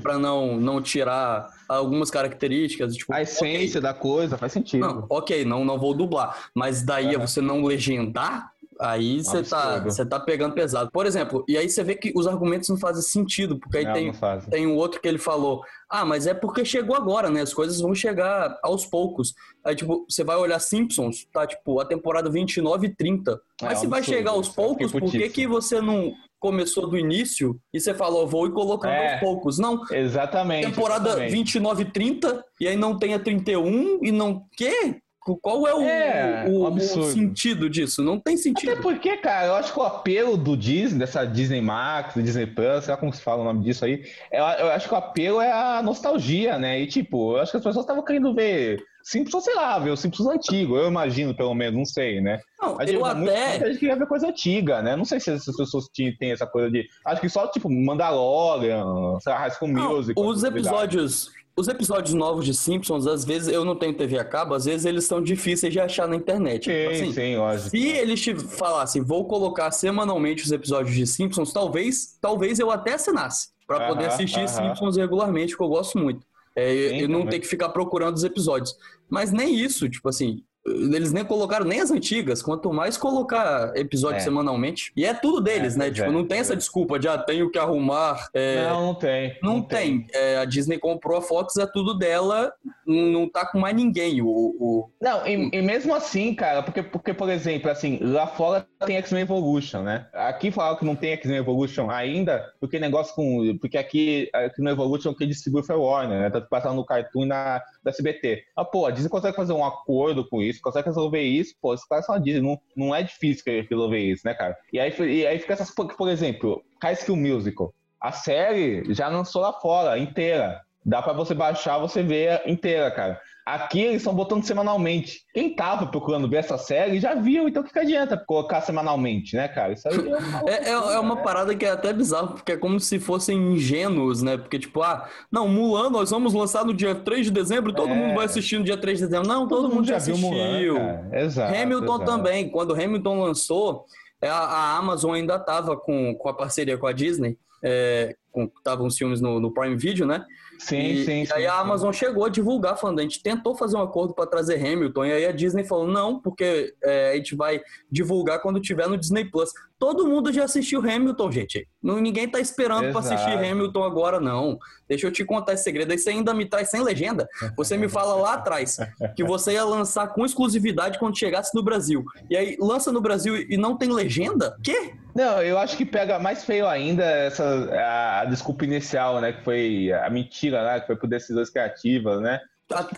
[0.00, 3.80] para não, não tirar algumas características, tipo, a essência okay.
[3.80, 4.86] da coisa faz sentido.
[4.86, 7.18] Não, ok, não, não vou dublar, mas daí é.
[7.18, 8.51] você não legendar
[8.82, 10.90] Aí você tá, tá pegando pesado.
[10.90, 13.92] Por exemplo, e aí você vê que os argumentos não fazem sentido, porque aí não,
[13.92, 17.42] tem, não tem um outro que ele falou: ah, mas é porque chegou agora, né?
[17.42, 19.34] As coisas vão chegar aos poucos.
[19.64, 23.40] Aí, tipo, você vai olhar Simpsons, tá, tipo, a temporada 29 e 30.
[23.62, 27.56] Mas é, se vai chegar aos poucos, por que, que você não começou do início
[27.72, 29.58] e você falou, vou ir colocando é, aos poucos?
[29.60, 29.80] Não.
[29.92, 30.66] Exatamente.
[30.66, 31.32] Temporada exatamente.
[31.32, 34.44] 29 e 30, e aí não tem a 31 e não.
[34.56, 35.00] Quê?
[35.40, 38.02] Qual é o, é, o, o, sentido disso?
[38.02, 38.72] Não tem sentido.
[38.72, 42.46] Até porque, cara, eu acho que o apelo do Disney, dessa Disney Max, do Disney
[42.46, 44.96] Plus, sei lá como se fala o nome disso aí, eu, eu acho que o
[44.96, 46.80] apelo é a nostalgia, né?
[46.80, 49.96] E, tipo, eu acho que as pessoas estavam querendo ver Simpsons, sei lá, ver o
[49.96, 52.40] Simpsons antigo, eu imagino, pelo menos, não sei, né?
[52.60, 53.18] Não, Mas, eu tipo, até...
[53.18, 54.96] Muita gente queria ver coisa antiga, né?
[54.96, 56.86] Não sei se essas pessoas têm essa coisa de...
[57.06, 60.20] Acho que só, tipo, Mandalorian, sei lá, High School Music...
[60.20, 64.54] Os episódios os episódios novos de Simpsons, às vezes eu não tenho TV a cabo,
[64.54, 66.70] às vezes eles são difíceis de achar na internet.
[66.70, 67.70] Sim, assim, sim, lógico.
[67.70, 72.94] Se eles te falassem, vou colocar semanalmente os episódios de Simpsons, talvez, talvez eu até
[72.94, 76.26] assinasse para poder assistir Simpsons regularmente, que eu gosto muito.
[76.54, 78.74] É, eu não ter que ficar procurando os episódios.
[79.08, 84.18] Mas nem isso, tipo assim, eles nem colocaram nem as antigas, quanto mais colocar episódio
[84.18, 84.20] é.
[84.20, 84.92] semanalmente.
[84.96, 85.90] E é tudo deles, é, né?
[85.90, 88.28] Tipo, é, não tem essa desculpa de, ah, tenho que arrumar.
[88.32, 88.68] É...
[88.68, 89.38] Não, não tem.
[89.42, 90.06] Não, não tem.
[90.06, 90.06] tem.
[90.14, 92.52] É, a Disney comprou a Fox, é tudo dela,
[92.86, 94.22] não tá com mais ninguém.
[94.22, 94.90] O, o...
[95.00, 99.22] Não, e, e, mesmo assim, cara, porque, porque, por exemplo, assim, lá fora tem X-Men
[99.22, 100.06] Evolution, né?
[100.12, 103.56] Aqui falaram que não tem X-Men Evolution ainda, porque negócio com.
[103.60, 106.30] Porque aqui, X-Men Evolution que distribui foi Warner, né?
[106.30, 108.44] Tá passando no Cartoon e na da SBT.
[108.56, 111.86] Ah, pô, a Disney consegue fazer um acordo com isso consegue resolver isso, pô, esses
[111.86, 114.56] caras são a Disney, não, não é difícil resolver isso, né, cara?
[114.72, 117.72] E aí, e aí fica essas, por exemplo, High School Musical.
[118.00, 120.60] A série já lançou lá fora, inteira.
[120.84, 123.20] Dá para você baixar, você ver inteira, cara.
[123.44, 125.22] Aqui eles estão botando semanalmente.
[125.34, 129.34] Quem tava procurando ver essa série já viu, então o que, que adianta colocar semanalmente,
[129.34, 129.72] né, cara?
[129.72, 131.22] Isso aí é uma, é, é, é uma né?
[131.22, 134.36] parada que é até bizarro, porque é como se fossem ingênuos, né?
[134.36, 137.94] Porque, tipo, ah, não, Mulan nós vamos lançar no dia 3 de dezembro, todo é.
[137.94, 139.26] mundo vai assistir no dia 3 de dezembro.
[139.26, 140.30] Não, todo, todo mundo já assistiu.
[140.30, 142.04] Viu Mulan, exato, Hamilton exato.
[142.04, 142.48] também.
[142.48, 143.86] Quando Hamilton lançou,
[144.22, 147.36] a, a Amazon ainda tava com, com a parceria com a Disney.
[147.64, 148.14] É,
[148.58, 150.24] estavam os filmes no, no Prime Video, né?
[150.62, 151.24] Sim, e, sim.
[151.24, 154.26] E aí a Amazon chegou a divulgar, falando, a gente tentou fazer um acordo para
[154.26, 158.60] trazer Hamilton, e aí a Disney falou, não, porque é, a gente vai divulgar quando
[158.60, 159.50] tiver no Disney Plus.
[159.82, 161.68] Todo mundo já assistiu Hamilton, gente.
[161.82, 164.56] Ninguém tá esperando para assistir Hamilton agora, não.
[164.88, 165.90] Deixa eu te contar esse segredo.
[165.90, 167.28] Aí você ainda me traz sem legenda.
[167.56, 168.76] Você me fala lá atrás
[169.16, 172.04] que você ia lançar com exclusividade quando chegasse no Brasil.
[172.30, 174.56] E aí lança no Brasil e não tem legenda?
[174.62, 174.94] Quê?
[175.16, 179.32] Não, eu acho que pega mais feio ainda essa a, desculpa inicial, né?
[179.32, 180.78] Que foi a mentira, né?
[180.78, 182.40] Que foi por decisões criativas, né?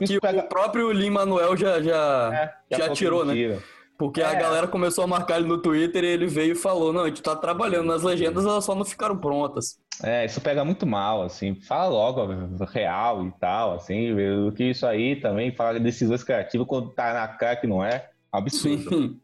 [0.06, 0.40] Que pega...
[0.40, 2.30] o próprio Lin Manuel já, já,
[2.70, 3.58] é, já, já tirou, né?
[3.96, 4.24] Porque é.
[4.24, 7.08] a galera começou a marcar ele no Twitter e ele veio e falou: Não, a
[7.08, 9.78] gente tá trabalhando nas legendas, elas só não ficaram prontas.
[10.02, 11.54] É, isso pega muito mal, assim.
[11.54, 12.26] Fala logo
[12.66, 14.12] real e tal, assim.
[14.48, 17.84] O que isso aí também fala de decisões criativas quando tá na cara que não
[17.84, 18.08] é.
[18.32, 18.90] Absurdo.
[18.90, 19.20] Sim.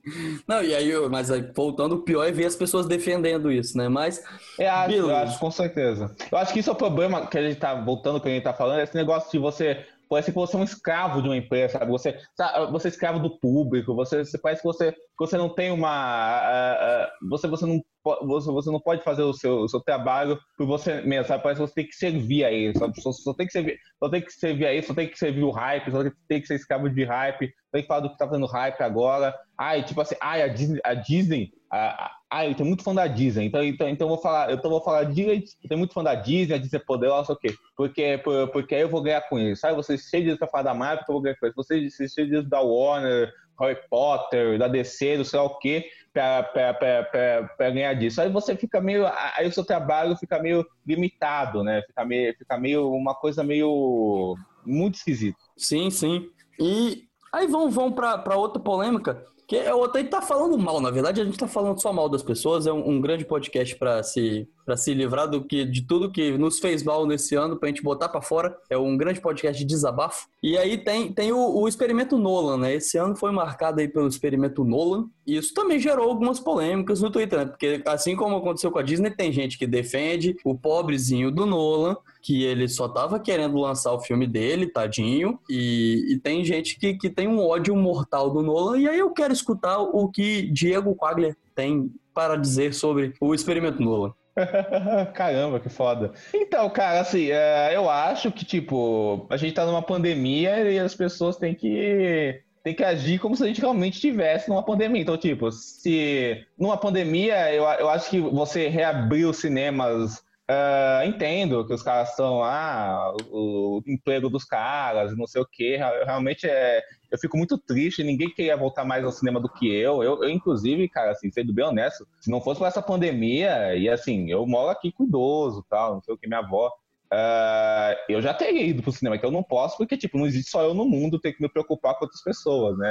[0.46, 3.88] Não, e aí, mas aí, voltando, o pior é ver as pessoas defendendo isso, né?
[3.88, 4.22] Mas.
[4.56, 6.14] É, acho, eu acho, com certeza.
[6.30, 8.44] Eu acho que isso é o problema que a gente tá voltando, que a gente
[8.44, 11.78] tá falando, esse negócio de você parece que você é um escravo de uma empresa,
[11.78, 11.90] sabe?
[11.92, 15.70] Você, sabe, você é escravo do público, você, você parece que você, você não tem
[15.70, 16.40] uma.
[16.40, 17.80] Uh, uh, você, você, não,
[18.26, 21.44] você, você não pode fazer o seu, o seu trabalho por você mesmo, sabe?
[21.44, 23.00] Parece que você tem que servir a ele, sabe?
[23.00, 25.44] Só, só, tem que servir, só tem que servir a ele, só tem que servir
[25.44, 28.26] o hype, só tem que ser escravo de hype, tem que falar do que tá
[28.26, 29.32] fazendo hype agora.
[29.56, 33.46] Ai, tipo assim, ai, a Disney, a Disney ah, eu tenho muito fã da Disney,
[33.46, 36.54] então, então, então eu vou falar, eu vou falar direito, tenho muito fã da Disney,
[36.54, 37.54] a Disney é poderosa, o quê?
[37.76, 39.76] Porque, por, porque aí eu vou ganhar com isso, sabe?
[39.76, 41.56] Vocês cheios de pra falar da Marvel, eu vou ganhar com isso.
[41.56, 46.42] Vocês cheios de da Warner, Harry Potter, da DC, não sei lá o quê, pra,
[46.42, 48.20] pra, pra, pra, pra ganhar disso.
[48.20, 49.06] Aí você fica meio,
[49.36, 51.82] aí o seu trabalho fica meio limitado, né?
[51.86, 55.38] Fica meio, fica meio uma coisa meio muito esquisita.
[55.56, 56.28] Sim, sim.
[56.58, 61.24] E aí vamos, vamos para outra polêmica, que é tá falando mal, na verdade, a
[61.24, 64.76] gente tá falando só mal das pessoas, é um, um grande podcast para se para
[64.76, 68.08] se livrar do que de tudo que nos fez mal nesse ano pra gente botar
[68.08, 68.56] para fora.
[68.68, 70.28] É um grande podcast de desabafo.
[70.42, 72.74] E aí tem, tem o, o, experimento Nolan, né?
[72.74, 75.08] Esse ano foi marcado aí pelo experimento Nolan.
[75.26, 77.44] E isso também gerou algumas polêmicas no Twitter, né?
[77.46, 81.96] Porque assim como aconteceu com a Disney, tem gente que defende o pobrezinho do Nolan,
[82.22, 85.38] que ele só tava querendo lançar o filme dele, tadinho.
[85.48, 88.78] E, e tem gente que, que tem um ódio mortal do Nolan.
[88.78, 93.82] E aí eu quero escutar o que Diego Quaglia tem para dizer sobre o experimento
[93.82, 94.12] Nolan.
[95.14, 96.12] Caramba, que foda.
[96.34, 100.94] Então, cara, assim, é, eu acho que, tipo, a gente tá numa pandemia e as
[100.94, 105.00] pessoas têm que tem que agir como se a gente realmente estivesse numa pandemia.
[105.00, 111.64] Então, tipo, se numa pandemia, eu, eu acho que você reabrir os cinemas Uh, entendo
[111.64, 115.76] que os caras estão ah, o, o, emprego dos caras, não sei o que.
[115.76, 116.82] Realmente é.
[117.10, 120.02] Eu fico muito triste, ninguém queria voltar mais ao cinema do que eu.
[120.02, 123.88] Eu, eu inclusive, cara, assim, sendo bem honesto, se não fosse por essa pandemia, e
[123.88, 126.70] assim, eu moro aqui com idoso, tal, não sei o que, minha avó.
[127.12, 130.48] Uh, eu já teria ido pro cinema, que eu não posso, porque, tipo, não existe
[130.48, 132.88] só eu no mundo, ter que me preocupar com outras pessoas, né?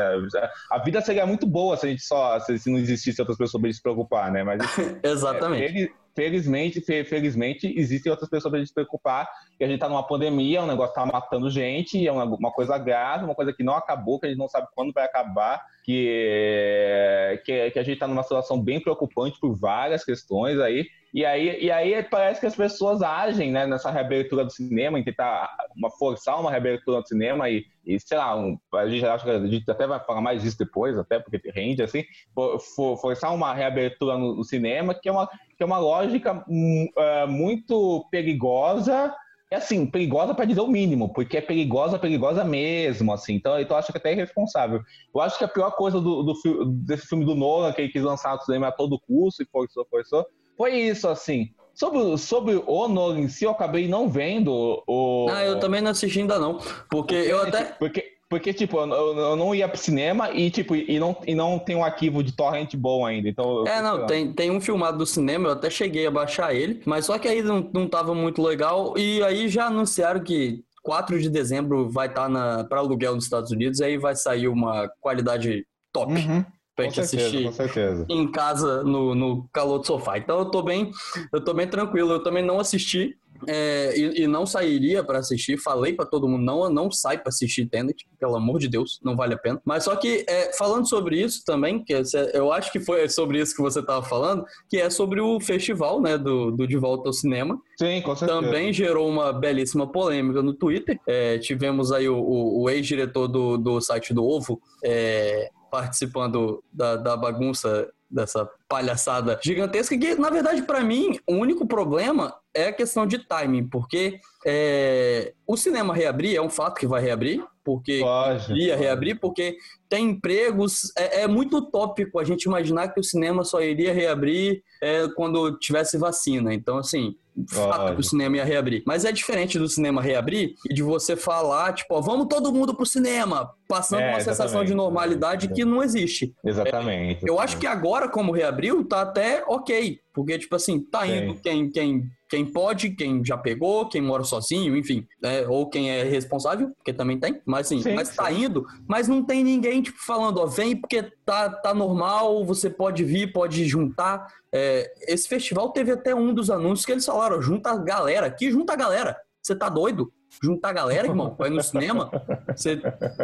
[0.69, 3.71] A vida seria muito boa se a gente só, se, não existisse outras pessoas pra
[3.71, 4.43] se preocupar, né?
[4.43, 4.59] Mas,
[5.01, 5.85] Exatamente.
[5.85, 9.27] É, felizmente, felizmente, existem outras pessoas pra gente se preocupar,
[9.59, 12.51] e a gente tá numa pandemia, o um negócio tá matando gente, é uma, uma
[12.51, 15.63] coisa grave, uma coisa que não acabou, que a gente não sabe quando vai acabar,
[15.83, 21.25] que, que, que a gente tá numa situação bem preocupante por várias questões aí, e
[21.25, 25.49] aí, e aí parece que as pessoas agem né, nessa reabertura do cinema, em tentar
[25.75, 29.47] uma, forçar uma reabertura do cinema e, e sei lá, um, a, gente, que a
[29.47, 34.17] gente até vai falar mais disso depois, até porque rende, assim, for, forçar uma reabertura
[34.17, 39.13] no, no, cinema, que é uma, que é uma lógica uh, muito perigosa,
[39.51, 43.33] é assim, perigosa para dizer o mínimo, porque é perigosa, perigosa mesmo, assim.
[43.33, 44.81] Então, então eu acho que até é irresponsável.
[45.13, 48.03] Eu acho que a pior coisa do, do desse filme do Nolan, que ele quis
[48.03, 51.51] lançar no cinema a todo custo e forçou, forçou, foi isso, assim.
[51.79, 55.27] Sobre, sobre o Nolan em si, eu acabei não vendo o.
[55.29, 56.55] Ah, eu também não assisti ainda não.
[56.57, 57.63] Porque, porque eu até.
[57.63, 61.57] Porque, porque tipo, eu, eu, não ia pro cinema e, tipo, e não, e não
[61.57, 63.29] tem um arquivo de torrent bom ainda.
[63.29, 66.81] Então, é, não, tem, tem um filmado do cinema, eu até cheguei a baixar ele,
[66.85, 68.97] mas só que aí não, não tava muito legal.
[68.97, 73.51] E aí já anunciaram que 4 de dezembro vai estar tá para aluguel nos Estados
[73.51, 76.11] Unidos, e aí vai sair uma qualidade top.
[76.11, 76.43] Uhum
[76.83, 80.17] pra gente certeza, assistir em casa no, no calor do sofá.
[80.17, 80.91] Então eu tô bem,
[81.33, 82.11] eu tô bem tranquilo.
[82.11, 83.15] Eu também não assisti
[83.47, 85.57] é, e, e, não sairia para assistir.
[85.57, 89.15] Falei para todo mundo não, não sai para assistir Tenet, pelo amor de Deus, não
[89.15, 89.61] vale a pena.
[89.63, 91.93] Mas só que é, falando sobre isso também, que
[92.33, 96.01] eu acho que foi sobre isso que você estava falando, que é sobre o festival,
[96.01, 97.59] né, do, do De Volta ao Cinema.
[97.77, 98.41] Sim, com certeza.
[98.41, 100.99] Também gerou uma belíssima polêmica no Twitter.
[101.07, 106.95] É, tivemos aí o, o, o ex-diretor do, do site do Ovo é, participando da,
[106.95, 112.73] da bagunça dessa palhaçada gigantesca que, na verdade, para mim, o único problema é a
[112.73, 117.99] questão de timing, porque é, o cinema reabrir é um fato que vai reabrir, porque
[117.99, 118.83] pode, ia pode.
[118.83, 120.91] reabrir, porque tem empregos.
[120.97, 125.57] É, é, muito utópico a gente imaginar que o cinema só iria reabrir é, quando
[125.59, 126.51] tivesse vacina.
[126.51, 127.15] Então, assim,
[127.47, 128.83] fato que o cinema ia reabrir.
[128.85, 132.73] Mas é diferente do cinema reabrir e de você falar, tipo, ó, vamos todo mundo
[132.73, 136.33] pro cinema, passando é, uma sensação de normalidade que não existe.
[136.43, 137.23] Exatamente.
[137.23, 139.99] É, eu acho que agora, como reabriu, tá até ok.
[140.11, 144.75] Porque, tipo assim, tá indo quem, quem, quem pode, quem já pegou, quem mora sozinho,
[144.75, 145.47] enfim, né?
[145.47, 148.45] ou quem é responsável, porque também tem, mas assim, sim, mas tá sim.
[148.45, 153.03] indo, mas não tem ninguém, tipo, falando, ó, vem porque tá, tá normal, você pode
[153.03, 154.27] vir, pode juntar.
[154.51, 158.49] É, esse festival teve até um dos anúncios que eles falaram, junta a galera aqui,
[158.51, 159.15] junta a galera.
[159.41, 160.11] Você tá doido?
[160.41, 162.09] Juntar a galera, irmão, vai no cinema.
[162.55, 162.77] Você...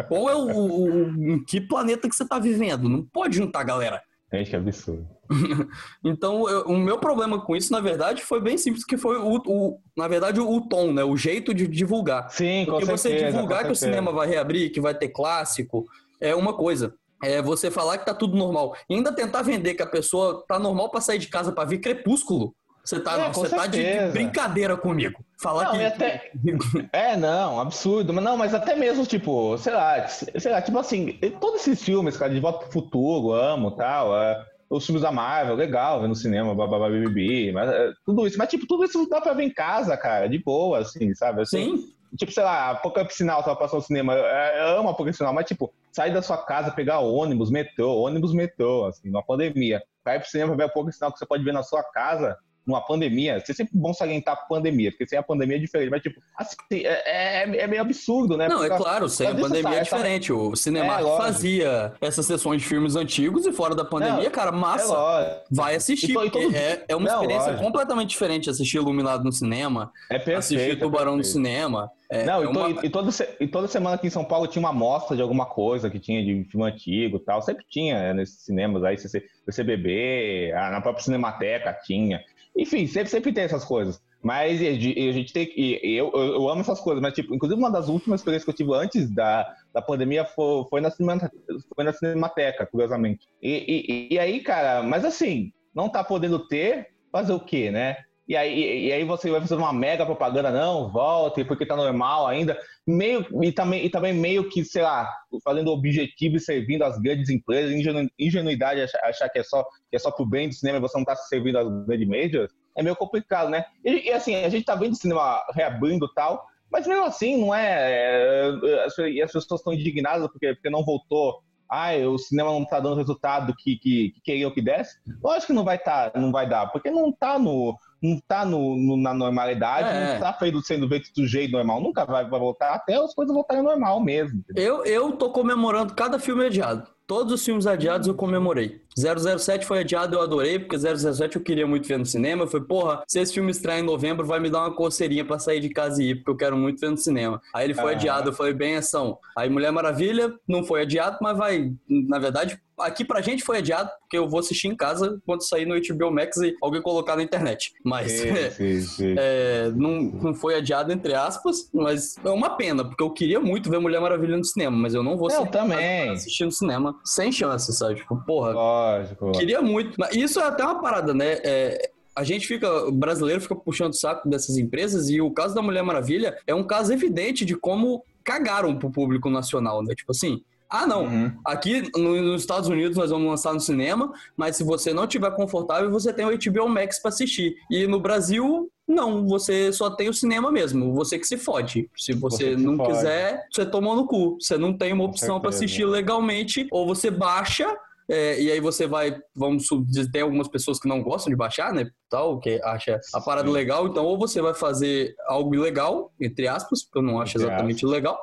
[0.08, 2.90] Qual é o, o, o, que planeta que você tá vivendo?
[2.90, 4.02] Não pode juntar a galera.
[4.34, 5.08] Gente, que absurdo.
[6.04, 9.42] então, eu, o meu problema com isso, na verdade, foi bem simples, que foi o,
[9.46, 11.04] o na verdade, o, o, tom, né?
[11.04, 12.30] O jeito de divulgar.
[12.30, 15.86] Sim, Porque com você certeza, divulgar que o cinema vai reabrir, que vai ter clássico,
[16.20, 16.94] é uma coisa.
[17.24, 18.76] É você falar que tá tudo normal.
[18.90, 21.80] E ainda tentar vender que a pessoa tá normal para sair de casa para ver
[21.80, 22.54] Crepúsculo.
[22.86, 25.26] Você tá, é, você tá de brincadeira comigo.
[25.42, 25.86] Falar não, que.
[25.86, 26.32] Até...
[26.94, 28.14] é, não, absurdo.
[28.14, 32.16] Mas não, mas até mesmo, tipo, sei lá, sei lá, tipo assim, todos esses filmes,
[32.16, 34.16] cara, de volta pro futuro, amo tal.
[34.16, 38.38] É, os filmes da Marvel, legal, ver no cinema, bababá, bibi, mas é, tudo isso.
[38.38, 41.42] Mas, tipo, tudo isso dá pra ver em casa, cara, de boa, assim, sabe?
[41.42, 41.96] Assim, Sim.
[42.16, 44.14] Tipo, sei lá, Apocalipse Sinal, tava passando no cinema.
[44.14, 48.34] Eu, eu amo Apocalipse Sinal, mas, tipo, sair da sua casa, pegar ônibus, metrô, ônibus,
[48.34, 49.82] metrô, assim, numa pandemia.
[50.04, 53.34] Vai pro cinema ver Apocalipse Sinal que você pode ver na sua casa, numa pandemia,
[53.34, 56.86] é sempre bom salientar a pandemia, porque sem a pandemia é diferente, mas tipo, assim,
[56.86, 58.48] é, é, é meio absurdo, né?
[58.48, 60.34] Não, é claro, sem a pandemia é diferente.
[60.34, 64.52] O cinema é, fazia essas sessões de filmes antigos e fora da pandemia, não, cara,
[64.52, 64.94] massa.
[64.96, 66.56] É vai assistir, e, todo...
[66.56, 67.64] é, é uma não, experiência lógico.
[67.64, 71.92] completamente diferente assistir Iluminado no cinema, é perfeito, assistir é Tubarão no cinema.
[72.10, 72.70] É, não, e, uma...
[72.86, 75.90] e, toda, e toda semana aqui em São Paulo tinha uma amostra de alguma coisa
[75.90, 77.42] que tinha de filme antigo tal.
[77.42, 82.24] Sempre tinha né, nesses cinemas aí, CCBB, na própria Cinemateca tinha.
[82.58, 84.02] Enfim, sempre, sempre tem essas coisas.
[84.24, 85.80] Mas a gente tem que.
[85.84, 88.74] Eu, eu amo essas coisas, mas, tipo, inclusive uma das últimas experiências que eu tive
[88.74, 93.28] antes da, da pandemia foi, foi, na, foi na Cinemateca, curiosamente.
[93.42, 97.98] E, e, e aí, cara, mas assim, não tá podendo ter, fazer o quê, né?
[98.28, 102.26] E aí, e aí você vai fazer uma mega propaganda, não, volte, porque tá normal
[102.26, 102.60] ainda.
[102.86, 105.12] Meio, e, também, e também meio que, sei lá,
[105.44, 109.96] fazendo objetivo e servindo as grandes empresas, ingenu, ingenuidade achar, achar, que, é só, que
[109.96, 112.82] é só pro bem do cinema e você não tá servindo as grandes majors, é
[112.82, 113.66] meio complicado, né?
[113.84, 117.40] E, e assim, a gente tá vendo o cinema reabrindo e tal, mas mesmo assim,
[117.40, 117.92] não é.
[117.92, 122.80] é as, as pessoas estão indignadas porque, porque não voltou ah, o cinema não está
[122.80, 125.00] dando resultado que, que, que queria que desse.
[125.24, 128.76] Lógico que não vai, tá, não vai dar, porque não está no, não tá no,
[128.76, 130.14] no, na normalidade, é.
[130.14, 133.34] não tá feito, sendo feito do jeito normal, nunca vai, vai voltar até as coisas
[133.34, 134.44] voltarem ao normal mesmo.
[134.56, 136.88] Eu, eu tô comemorando cada filme adiado.
[137.08, 138.82] Todos os filmes adiados eu comemorei.
[138.98, 142.48] 007 foi adiado, eu adorei, porque 007 eu queria muito ver no cinema.
[142.48, 145.60] Foi, porra, se esse filme estrear em novembro, vai me dar uma coceirinha pra sair
[145.60, 147.42] de casa e ir, porque eu quero muito ver no cinema.
[147.54, 147.96] Aí ele foi ah.
[147.96, 149.18] adiado, eu falei, bem ação.
[149.38, 153.90] Aí Mulher Maravilha não foi adiado, mas vai, na verdade, Aqui pra gente foi adiado,
[154.02, 157.24] porque eu vou assistir em casa quando sair no HBO Max e alguém colocar na
[157.24, 157.74] internet.
[157.84, 159.16] Mas sim, sim, sim.
[159.18, 163.70] É, não, não foi adiado, entre aspas, mas é uma pena, porque eu queria muito
[163.70, 166.10] ver Mulher Maravilha no cinema, mas eu não vou eu também.
[166.10, 167.96] assistir no cinema sem chance, sabe?
[167.96, 168.54] Tipo, porra.
[168.98, 169.32] Lógico.
[169.34, 169.96] Queria muito.
[169.98, 171.40] Mas isso é até uma parada, né?
[171.44, 175.54] É, a gente fica, o brasileiro fica puxando o saco dessas empresas e o caso
[175.54, 179.94] da Mulher Maravilha é um caso evidente de como cagaram pro público nacional, né?
[179.94, 181.04] Tipo assim, ah, não.
[181.04, 181.32] Uhum.
[181.46, 185.92] Aqui nos Estados Unidos nós vamos lançar no cinema, mas se você não tiver confortável,
[185.92, 187.56] você tem o HBO Max para assistir.
[187.70, 190.94] E no Brasil, não, você só tem o cinema mesmo.
[190.94, 191.90] Você que se fode.
[191.96, 194.38] Se você, você não quiser, você toma no cu.
[194.40, 197.76] Você não tem uma opção para assistir legalmente, ou você baixa
[198.10, 201.74] é, e aí você vai, vamos dizer, tem algumas pessoas que não gostam de baixar,
[201.74, 206.48] né, tal, que acha a parada legal, então ou você vai fazer algo ilegal, entre
[206.48, 208.20] aspas, porque eu não acho exatamente legal,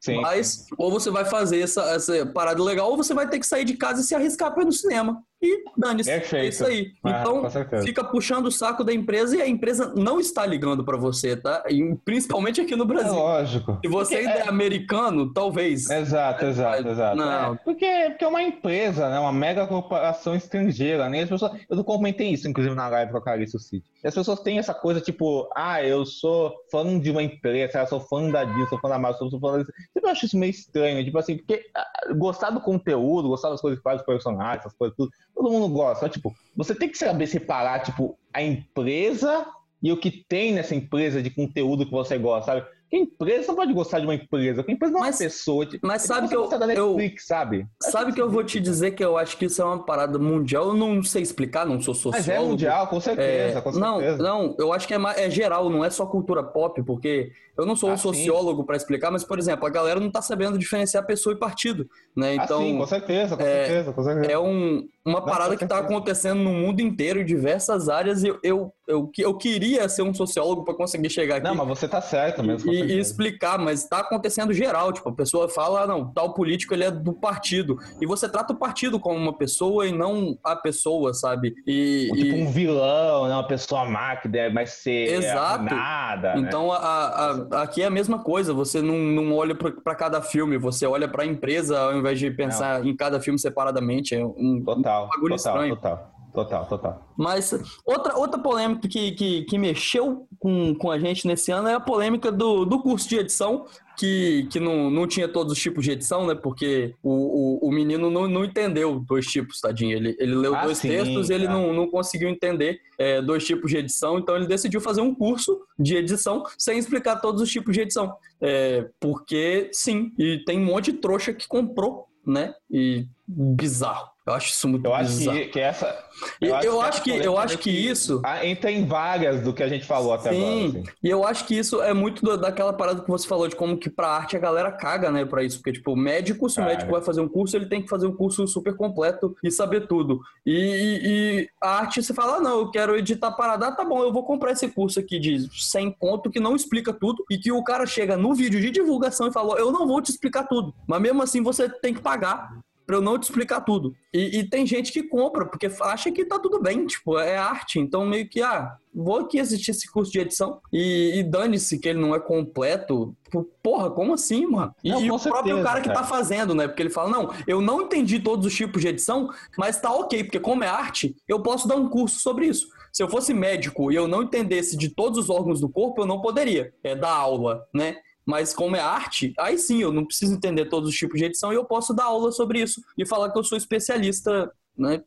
[0.00, 0.20] Sim.
[0.20, 3.64] Mas, ou você vai fazer essa, essa parada legal, ou você vai ter que sair
[3.64, 5.22] de casa e se arriscar para ir no cinema.
[5.40, 6.10] E dane-se.
[6.10, 6.92] É isso aí.
[7.04, 10.96] Ah, então, fica puxando o saco da empresa e a empresa não está ligando para
[10.96, 11.62] você, tá?
[11.68, 13.12] E, principalmente aqui no Brasil.
[13.12, 13.78] É lógico.
[13.84, 14.38] Se você ainda é...
[14.40, 15.90] é americano, talvez.
[15.90, 17.16] Exato, exato, exato.
[17.16, 17.54] Não.
[17.54, 19.18] É, porque, porque é uma empresa, né?
[19.18, 21.22] Uma mega corporação estrangeira, né?
[21.22, 21.52] As pessoas...
[21.68, 23.84] Eu comentei isso, inclusive, na live com a Carissa City.
[24.02, 27.86] E as pessoas têm essa coisa, tipo, ah, eu sou fã de uma empresa, eu
[27.86, 29.64] sou fã da Disney, sou fã da Marvel, sou fã da...
[29.92, 33.78] Sempre acho isso meio estranho, tipo assim, porque ah, gostar do conteúdo, gostar das coisas
[33.78, 36.08] que faz os personagens, essas coisas tudo, todo mundo gosta.
[36.08, 39.46] tipo, você tem que saber separar, tipo, a empresa
[39.82, 42.66] e o que tem nessa empresa de conteúdo que você gosta, sabe?
[42.88, 45.66] Que empresa não pode gostar de uma empresa, que empresa não é uma pessoa.
[45.66, 47.66] Tipo, mas sabe que eu, Netflix, eu, sabe?
[47.82, 50.68] Sabe que eu vou te dizer que eu acho que isso é uma parada mundial.
[50.68, 52.18] Eu não sei explicar, não sou sociólogo.
[52.18, 54.22] Mas é mundial, com certeza, é, com certeza.
[54.22, 57.66] Não, não, eu acho que é, é, geral, não é só cultura pop, porque eu
[57.66, 60.56] não sou ah, um sociólogo para explicar, mas por exemplo, a galera não tá sabendo
[60.56, 62.36] diferenciar pessoa e partido, né?
[62.38, 64.32] Ah, então, ah, sim, com certeza, com é, certeza, com certeza.
[64.32, 68.38] É um, uma parada que está acontecendo no mundo inteiro, em diversas áreas, e eu,
[68.42, 71.46] eu, eu, eu queria ser um sociólogo para conseguir chegar aqui.
[71.46, 72.72] Não, mas você tá certo mesmo.
[72.72, 74.92] E, e explicar, mas está acontecendo geral.
[74.92, 77.78] Tipo, a pessoa fala, ah, não, tal político ele é do partido.
[78.00, 81.54] E você trata o partido como uma pessoa e não a pessoa, sabe?
[81.64, 82.42] E, tipo e...
[82.42, 83.34] um vilão, né?
[83.34, 85.64] uma pessoa má que deve mais ser Exato.
[85.64, 86.34] nada.
[86.34, 86.40] Né?
[86.40, 88.52] Então, a, a, aqui é a mesma coisa.
[88.52, 92.28] Você não, não olha para cada filme, você olha para a empresa ao invés de
[92.32, 92.88] pensar não.
[92.88, 94.12] em cada filme separadamente.
[94.12, 95.76] É um, Total total, bagulho total, estranho.
[95.76, 97.14] Total, total, total.
[97.16, 97.52] Mas
[97.84, 101.80] outra, outra polêmica que, que, que mexeu com, com a gente nesse ano é a
[101.80, 105.92] polêmica do, do curso de edição, que, que não, não tinha todos os tipos de
[105.92, 106.34] edição, né?
[106.34, 109.96] Porque o, o, o menino não, não entendeu dois tipos, tadinho.
[109.96, 111.48] Ele, ele leu ah, dois sim, textos e ele é.
[111.48, 115.58] não, não conseguiu entender é, dois tipos de edição, então ele decidiu fazer um curso
[115.78, 118.14] de edição sem explicar todos os tipos de edição.
[118.40, 122.54] É, porque, sim, e tem um monte de trouxa que comprou, né?
[122.70, 124.15] E bizarro.
[124.26, 125.30] Eu acho isso muito eu bizarro.
[125.30, 126.04] acho que, que essa.
[126.40, 128.20] Eu, eu acho, eu acho que, eu acho que isso.
[128.42, 130.80] Entra em vagas do que a gente falou até Sim, agora.
[130.80, 130.84] Assim.
[131.00, 133.88] E eu acho que isso é muito daquela parada que você falou de como que
[133.88, 135.58] pra arte a galera caga, né, pra isso.
[135.58, 138.16] Porque, tipo, médico, se o médico vai fazer um curso, ele tem que fazer um
[138.16, 140.20] curso super completo e saber tudo.
[140.44, 143.84] E, e, e a arte, você fala, ah, não, eu quero editar parada, ah, tá
[143.84, 147.38] bom, eu vou comprar esse curso aqui de 100 conto que não explica tudo e
[147.38, 150.44] que o cara chega no vídeo de divulgação e falou, eu não vou te explicar
[150.48, 150.74] tudo.
[150.84, 152.50] Mas mesmo assim você tem que pagar
[152.86, 153.94] para eu não te explicar tudo.
[154.14, 157.80] E, e, tem gente que compra, porque acha que tá tudo bem, tipo, é arte.
[157.80, 161.88] Então, meio que, ah, vou aqui assistir esse curso de edição e, e dane-se que
[161.88, 163.14] ele não é completo.
[163.24, 164.72] Tipo, porra, como assim, mano?
[164.82, 166.68] E, não, e o certeza, próprio cara que tá fazendo, né?
[166.68, 170.24] Porque ele fala, não, eu não entendi todos os tipos de edição, mas tá ok,
[170.24, 172.68] porque como é arte, eu posso dar um curso sobre isso.
[172.92, 176.06] Se eu fosse médico e eu não entendesse de todos os órgãos do corpo, eu
[176.06, 177.98] não poderia é, dar aula, né?
[178.26, 181.52] Mas como é arte, aí sim, eu não preciso entender todos os tipos de edição
[181.52, 185.02] e eu posso dar aula sobre isso e falar que eu sou especialista né?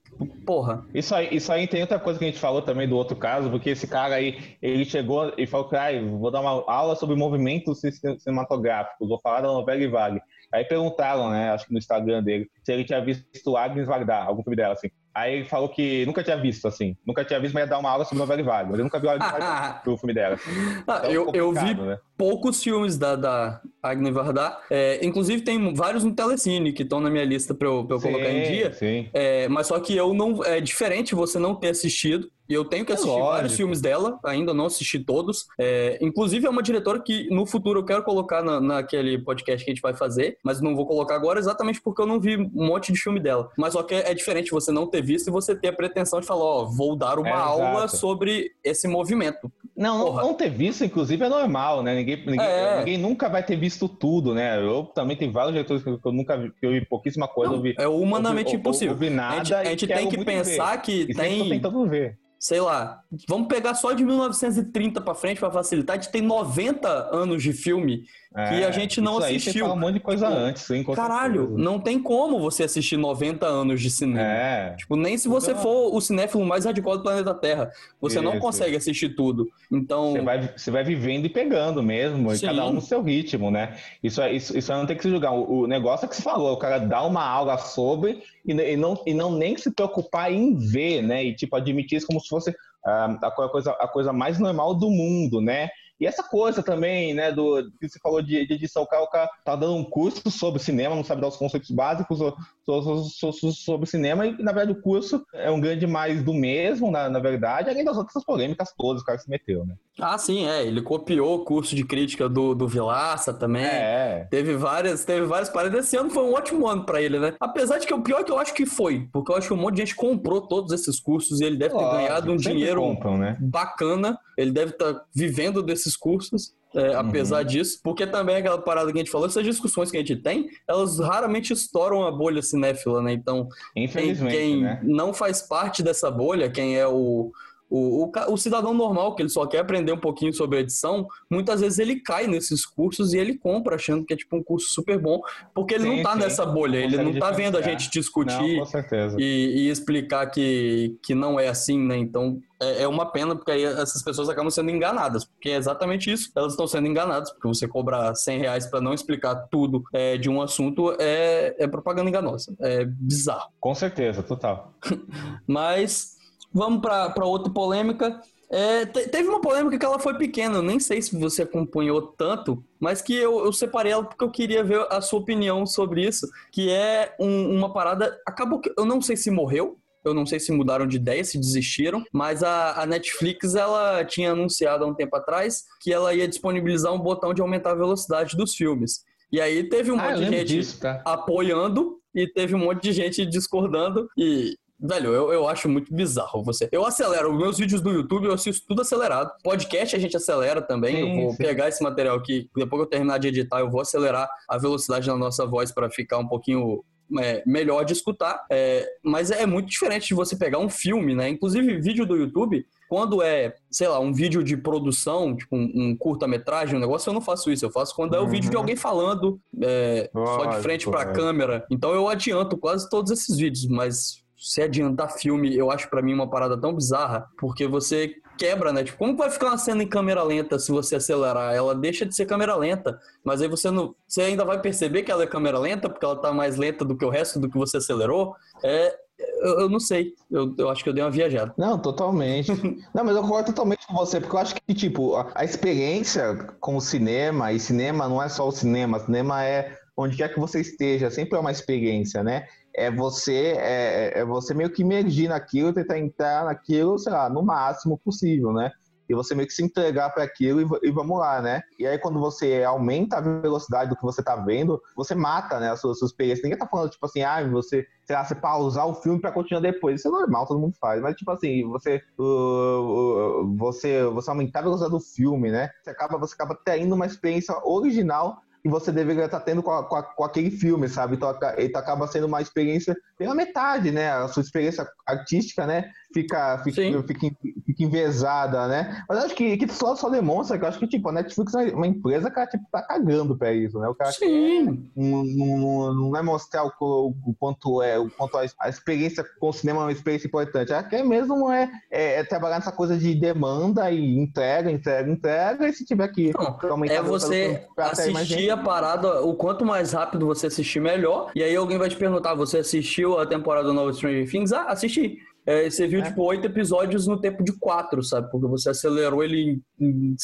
[0.45, 0.83] Porra.
[0.93, 3.49] Isso aí, isso aí tem outra coisa que a gente falou também do outro caso,
[3.49, 7.15] porque esse cara aí, ele chegou e falou que ah, vou dar uma aula sobre
[7.15, 7.81] movimentos
[8.19, 10.21] cinematográficos, vou falar da novela e vale.
[10.51, 14.41] Aí perguntaram, né, acho que no Instagram dele, se ele tinha visto Agnes Varda, algum
[14.41, 14.89] filme dela, assim.
[15.19, 16.95] Aí ele falou que nunca tinha visto, assim.
[17.05, 18.69] Nunca tinha visto, mas ia dar uma aula sobre novela e vaga.
[18.69, 20.35] Mas eu nunca vi a Varda o filme dela.
[20.35, 20.51] Assim.
[20.87, 21.97] Ah, então, eu, eu vi né?
[22.17, 24.57] poucos filmes da, da Agnes Varda.
[24.69, 27.99] É, inclusive, tem vários no Telecine que estão na minha lista para eu, pra eu
[27.99, 28.73] sim, colocar em dia.
[28.73, 29.09] Sim.
[29.13, 30.43] É, mas só que eu não.
[30.45, 32.29] É diferente você não ter assistido.
[32.49, 35.45] E eu tenho que é assistir é vários filmes dela, ainda não assisti todos.
[35.59, 39.69] É, inclusive, é uma diretora que no futuro eu quero colocar na, naquele podcast que
[39.69, 42.65] a gente vai fazer, mas não vou colocar agora exatamente porque eu não vi um
[42.65, 43.51] monte de filme dela.
[43.55, 46.27] Mas só que é diferente você não ter visto e você ter a pretensão de
[46.27, 49.51] falar, ó, vou dar uma é, aula sobre esse movimento.
[49.75, 51.95] Não, não, não, ter visto, inclusive, é normal, né?
[51.95, 52.79] Ninguém, ninguém, é.
[52.79, 54.61] ninguém, nunca vai ter visto tudo, né?
[54.61, 57.53] Eu também tenho vários diretores que eu nunca vi, que eu vi pouquíssima coisa.
[57.53, 58.93] Não, vi, é humanamente eu, impossível.
[58.93, 60.81] Eu, vi nada a gente, a gente tem que pensar ver.
[60.81, 61.39] que e tem.
[61.39, 66.01] Tô tentando ver sei lá, vamos pegar só de 1930 para frente para facilitar, a
[66.01, 69.65] gente tem 90 anos de filme é, que a gente não assistiu.
[69.65, 73.81] Aí um monte de coisa tipo, antes, Caralho, não tem como você assistir 90 anos
[73.81, 74.21] de cinema.
[74.21, 74.75] É.
[74.75, 75.61] Tipo, nem se você não.
[75.61, 78.23] for o cinéfilo mais radical do planeta Terra, você isso.
[78.23, 79.49] não consegue assistir tudo.
[79.71, 83.49] Então, você vai, você vai vivendo e pegando mesmo, e cada um no seu ritmo,
[83.49, 83.77] né?
[84.03, 85.33] Isso isso, isso não tem que se julgar.
[85.33, 88.77] O, o negócio é que você falou, o cara dá uma aula sobre e, e,
[88.77, 91.23] não e não nem se preocupar em ver, né?
[91.23, 94.91] E tipo admitir isso como se fosse uh, a coisa a coisa mais normal do
[94.91, 95.69] mundo, né?
[95.99, 99.55] E essa coisa também, né, do que você falou de, de edição, o cara, tá
[99.55, 102.19] dando um curso sobre cinema, não sabe dar os conceitos básicos
[102.65, 107.09] sobre, sobre cinema, e na verdade o curso é um grande mais do mesmo, na,
[107.09, 109.75] na verdade, além das outras polêmicas todas que o cara se meteu, né?
[110.01, 110.65] Ah, sim, é.
[110.65, 113.65] Ele copiou o curso de crítica do, do Vilaça também.
[113.65, 114.27] É.
[114.29, 115.85] Teve várias, teve várias paradas.
[115.85, 117.33] Esse ano foi um ótimo ano para ele, né?
[117.39, 119.53] Apesar de que o pior é que eu acho que foi, porque eu acho que
[119.53, 122.81] um monte de gente comprou todos esses cursos e ele deve ter ganhado um dinheiro
[122.81, 123.37] compram, né?
[123.39, 124.17] bacana.
[124.37, 126.53] Ele deve estar tá vivendo desses cursos.
[126.75, 126.99] É, uhum.
[126.99, 130.17] apesar disso, porque também aquela parada que a gente falou, essas discussões que a gente
[130.17, 133.11] tem, elas raramente estouram a bolha cinéfila, né?
[133.11, 134.79] Então, Infelizmente, quem, né?
[134.83, 137.31] não faz parte dessa bolha, quem é o,
[137.69, 141.61] o, o, o, cidadão normal, que ele só quer aprender um pouquinho sobre edição, muitas
[141.61, 144.97] vezes ele cai nesses cursos e ele compra achando que é tipo um curso super
[144.97, 145.21] bom,
[145.53, 146.19] porque ele sim, não tá sim.
[146.19, 151.13] nessa bolha, ele não tá vendo a gente discutir não, e, e, explicar que, que
[151.13, 151.97] não é assim, né?
[151.97, 156.11] Então é, é uma pena, porque aí essas pessoas acabam sendo enganadas, porque é exatamente
[156.11, 160.17] isso, elas estão sendo enganadas, porque você cobrar 100 reais para não explicar tudo é,
[160.17, 163.51] de um assunto é, é propaganda enganosa, é bizarro.
[163.59, 164.73] Com certeza, total.
[165.47, 166.18] Mas
[166.53, 168.19] Vamos para outra polêmica.
[168.51, 172.63] É, teve uma polêmica que ela foi pequena, eu nem sei se você acompanhou tanto,
[172.79, 176.27] mas que eu, eu separei ela porque eu queria ver a sua opinião sobre isso,
[176.51, 180.39] que é um, uma parada, acabou que, eu não sei se morreu, eu não sei
[180.39, 184.95] se mudaram de ideia, se desistiram, mas a, a, Netflix ela tinha anunciado há um
[184.95, 189.03] tempo atrás que ela ia disponibilizar um botão de aumentar a velocidade dos filmes.
[189.31, 191.01] E aí teve um ah, monte de gente disso, tá?
[191.05, 194.09] apoiando e teve um monte de gente discordando.
[194.17, 196.69] E Velho, eu, eu acho muito bizarro você.
[196.71, 197.33] Eu acelero.
[197.33, 199.31] Os meus vídeos do YouTube eu assisto tudo acelerado.
[199.43, 200.95] Podcast a gente acelera também.
[200.95, 201.37] Sim, eu vou sim.
[201.37, 202.49] pegar esse material aqui.
[202.55, 205.89] Depois que eu terminar de editar, eu vou acelerar a velocidade da nossa voz para
[205.89, 206.81] ficar um pouquinho
[207.19, 208.45] é, melhor de escutar.
[208.49, 211.27] É, mas é muito diferente de você pegar um filme, né?
[211.27, 215.97] Inclusive, vídeo do YouTube, quando é, sei lá, um vídeo de produção, tipo um, um
[215.97, 217.65] curta-metragem, um negócio, eu não faço isso.
[217.65, 218.61] Eu faço quando é o vídeo de uhum.
[218.61, 221.65] alguém falando é, só de frente para a câmera.
[221.69, 226.13] Então eu adianto quase todos esses vídeos, mas se adiantar filme, eu acho para mim
[226.13, 228.85] uma parada tão bizarra, porque você quebra, né?
[228.85, 231.53] Tipo, como vai ficar uma cena em câmera lenta se você acelerar?
[231.53, 235.11] Ela deixa de ser câmera lenta, mas aí você não, você ainda vai perceber que
[235.11, 237.57] ela é câmera lenta porque ela tá mais lenta do que o resto do que
[237.57, 238.33] você acelerou.
[238.63, 238.95] É,
[239.41, 240.13] eu, eu, não sei.
[240.31, 241.53] Eu, eu acho que eu dei uma viajada.
[241.57, 242.49] Não, totalmente.
[242.95, 246.35] não, mas eu concordo totalmente com você, porque eu acho que, tipo, a, a, experiência
[246.61, 250.39] com o cinema, e cinema não é só o cinema, cinema é onde quer que
[250.39, 252.47] você esteja, sempre é uma experiência, né?
[252.85, 257.43] É você é, é você meio que emergir naquilo, tentar entrar naquilo, sei lá, no
[257.43, 258.71] máximo possível, né?
[259.09, 261.63] E você meio que se entregar para aquilo e, e, vamos lá, né?
[261.79, 265.71] E aí quando você aumenta a velocidade do que você tá vendo, você mata, né,
[265.71, 266.43] a sua, a sua experiência.
[266.43, 269.61] Ninguém tá falando, tipo assim, ah, você, sei lá, você pausar o filme para continuar
[269.61, 269.99] depois.
[269.99, 271.01] Isso é normal, todo mundo faz.
[271.01, 275.71] Mas, tipo assim, você, uh, uh, você, você aumentar a velocidade do filme, né?
[275.81, 279.83] Você acaba, você acaba tendo uma experiência original que você deveria estar tendo com, a,
[279.83, 281.15] com, a, com, aquele filme, sabe?
[281.15, 284.11] Então, então acaba sendo uma experiência pela metade, né?
[284.11, 285.91] A sua experiência artística, né?
[286.13, 287.35] Fica, fica, fica,
[287.65, 289.03] fica envezada, né?
[289.07, 291.73] Mas acho que, que só, só demonstra que eu acho que, tipo, a Netflix é
[291.75, 293.87] uma empresa que tipo, tá cagando pra isso, né?
[293.87, 294.89] O cara Sim.
[294.95, 299.53] Não, não, não é mostrar o, o, quanto é, o quanto a, experiência com o
[299.53, 300.71] cinema é uma experiência importante.
[300.71, 305.67] Ela quer mesmo é, é, é, trabalhar nessa coisa de demanda e entrega, entrega, entrega,
[305.67, 306.31] e se tiver que
[306.69, 311.31] aumentar É você assistir a parada, o quanto mais rápido você assistir, melhor.
[311.35, 314.51] E aí alguém vai te perguntar, você assistiu a temporada nova Stranger Things?
[314.51, 315.17] Ah, assisti.
[315.45, 316.03] É, você viu, é.
[316.03, 318.29] tipo, oito episódios no tempo de quatro, sabe?
[318.29, 320.15] Porque você acelerou ele em,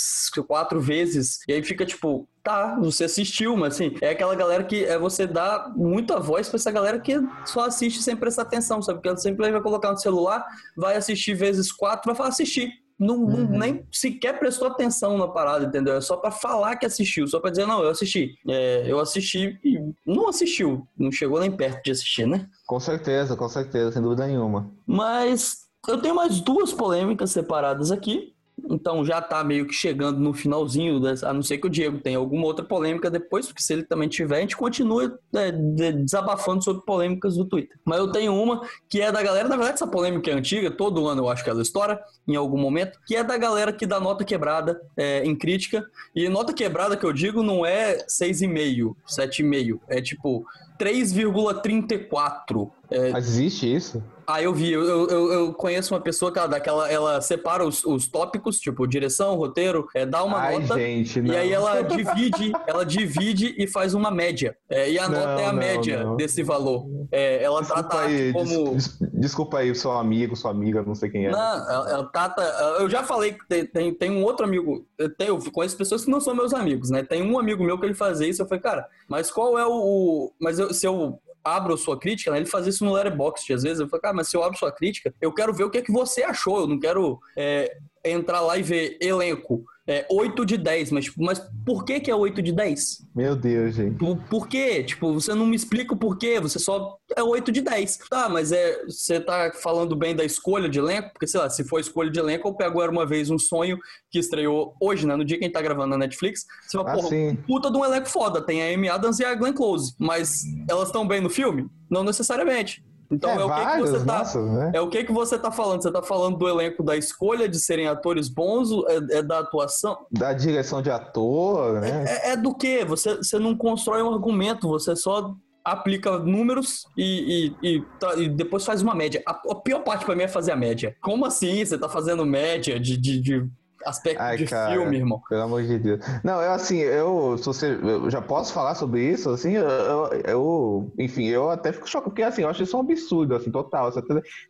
[0.48, 1.40] quatro vezes.
[1.48, 5.26] E aí fica, tipo, tá, você assistiu, mas assim, é aquela galera que é você
[5.26, 7.14] dá muita voz pra essa galera que
[7.44, 9.00] só assiste sem prestar atenção, sabe?
[9.00, 10.46] Porque ela sempre vai colocar no celular,
[10.78, 13.58] vai assistir vezes quatro, vai falar assistir não, uhum.
[13.58, 15.96] nem sequer prestou atenção na parada, entendeu?
[15.96, 18.36] É só para falar que assistiu, só para dizer, não, eu assisti.
[18.48, 22.48] É, eu assisti e não assistiu, não chegou nem perto de assistir, né?
[22.66, 24.72] Com certeza, com certeza, sem dúvida nenhuma.
[24.88, 28.35] Mas eu tenho mais duas polêmicas separadas aqui.
[28.70, 32.18] Então já tá meio que chegando no finalzinho, a não ser que o Diego tenha
[32.18, 36.86] alguma outra polêmica depois, porque se ele também tiver, a gente continua é, desabafando sobre
[36.86, 37.78] polêmicas do Twitter.
[37.84, 41.06] Mas eu tenho uma que é da galera, na verdade essa polêmica é antiga, todo
[41.08, 44.00] ano eu acho que ela estoura em algum momento, que é da galera que dá
[44.00, 45.86] nota quebrada é, em crítica.
[46.16, 50.46] E nota quebrada que eu digo não é 6,5, 7,5, é tipo
[50.80, 52.72] 3,34.
[52.90, 53.12] É...
[53.12, 54.02] Mas existe isso?
[54.28, 54.72] Ah, eu vi.
[54.72, 58.88] Eu, eu, eu, conheço uma pessoa que ela, daquela, ela separa os, os tópicos, tipo
[58.88, 60.76] direção, roteiro, é, dá uma Ai, nota.
[60.76, 64.58] Gente, e aí ela divide, ela divide e faz uma média.
[64.70, 66.16] É, e a não, nota é a não, média não.
[66.16, 66.88] desse valor.
[67.12, 68.74] É, ela desculpa trata aí, como.
[68.74, 71.32] Des, Desculpa aí, seu amigo, sua amiga, não sei quem é.
[71.32, 72.42] Não, é, é, Tata,
[72.80, 76.04] eu já falei que tem, tem, tem um outro amigo, eu, tenho, eu conheço pessoas
[76.06, 77.04] que não são meus amigos, né?
[77.04, 79.72] Tem um amigo meu que ele fazia isso, eu falei, cara, mas qual é o.
[79.72, 82.38] o mas eu, se eu abro sua crítica, né?
[82.38, 83.80] Ele faz isso no Letterboxd, às vezes.
[83.80, 85.82] Eu falo, cara, mas se eu abro sua crítica, eu quero ver o que é
[85.82, 86.62] que você achou.
[86.62, 91.24] Eu não quero é, entrar lá e ver elenco é 8 de 10, mas, tipo,
[91.24, 93.06] mas por que que é 8 de 10?
[93.16, 93.98] Meu Deus, gente.
[93.98, 94.84] Por, por quê?
[94.84, 98.00] Tipo, você não me explica o porquê, você só é 8 de 10.
[98.10, 101.12] Tá, mas é, você tá falando bem da escolha de elenco?
[101.14, 103.78] Porque, sei lá, se for escolha de elenco, eu pego Era Uma Vez Um Sonho,
[104.10, 106.46] que estreou hoje, né, no dia que a gente tá gravando na Netflix.
[106.64, 107.36] Você fala, ah, porra, sim.
[107.48, 110.88] puta de um elenco foda, tem a Amy Adams e a Glenn Close, mas elas
[110.88, 111.68] estão bem no filme?
[111.90, 112.84] Não necessariamente.
[113.12, 114.18] Então é, é o que, vários, que você tá.
[114.18, 114.72] Nossa, né?
[114.74, 115.82] É o que, que você tá falando?
[115.82, 119.98] Você tá falando do elenco da escolha de serem atores bons, é, é da atuação?
[120.12, 122.06] Da direção de ator, né?
[122.08, 122.84] É, é, é do que?
[122.86, 127.84] Você, você não constrói um argumento, você só aplica números e, e, e,
[128.24, 129.24] e, depois faz uma média.
[129.28, 130.96] A, a pior parte para mim é fazer a média.
[131.02, 133.50] Como assim você tá fazendo média de, de, de
[133.86, 135.22] aspecto Ai, de cara, filme, irmão.
[135.30, 136.00] Pelo amor de Deus.
[136.24, 140.94] Não, eu assim, eu, se você, eu já posso falar sobre isso, assim, eu, eu,
[140.98, 143.92] enfim, eu até fico chocado, porque assim, eu acho isso um absurdo, assim, total.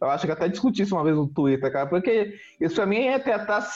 [0.02, 3.06] Eu acho que até discuti isso uma vez no Twitter, cara, porque isso pra mim
[3.08, 3.68] é tratar,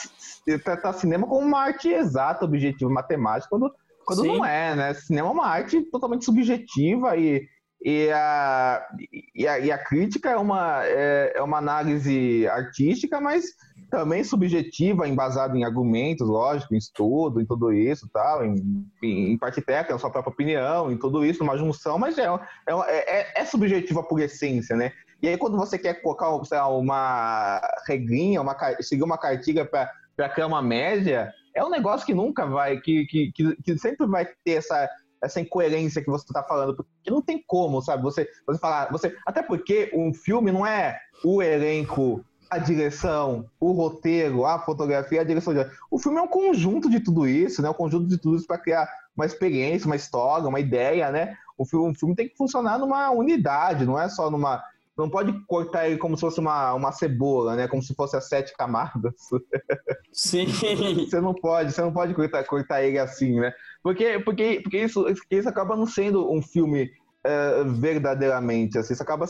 [0.64, 3.70] tratar cinema como uma arte exata, objetiva, matemática, quando,
[4.04, 4.94] quando não é, né?
[4.94, 7.46] Cinema é uma arte totalmente subjetiva e,
[7.82, 8.86] e a,
[9.34, 13.44] e a, e a crítica é uma, é, é uma análise artística, mas
[13.90, 19.60] também subjetiva, embasada em argumentos, lógico, em estudo, em tudo isso, tal, em, em, parte
[19.60, 23.44] técnica, na sua própria opinião, em tudo isso, uma junção, mas é, é, é, é
[23.44, 24.92] subjetiva por essência, né?
[25.22, 30.46] E aí, quando você quer colocar lá, uma regrinha, uma, seguir uma cartilha para criar
[30.46, 34.52] uma média, é um negócio que nunca vai, que, que, que, que sempre vai ter
[34.52, 34.88] essa,
[35.22, 38.02] essa incoerência que você está falando, porque não tem como, sabe?
[38.02, 43.70] Você, você falar, você, até porque um filme não é o elenco a direção, o
[43.70, 47.70] roteiro, a fotografia, a direção de O filme é um conjunto de tudo isso, né?
[47.70, 51.36] Um conjunto de tudo isso para criar uma experiência, uma história, uma ideia, né?
[51.56, 54.62] O filme, o filme tem que funcionar numa unidade, não é só numa.
[54.98, 57.68] Não pode cortar ele como se fosse uma, uma cebola, né?
[57.68, 59.14] Como se fosse as sete camadas.
[60.12, 60.46] Sim.
[60.46, 63.52] você não pode, você não pode cortar, cortar ele assim, né?
[63.82, 66.90] Porque, porque, porque isso, isso acaba não sendo um filme
[67.24, 69.26] uh, verdadeiramente, assim, isso acaba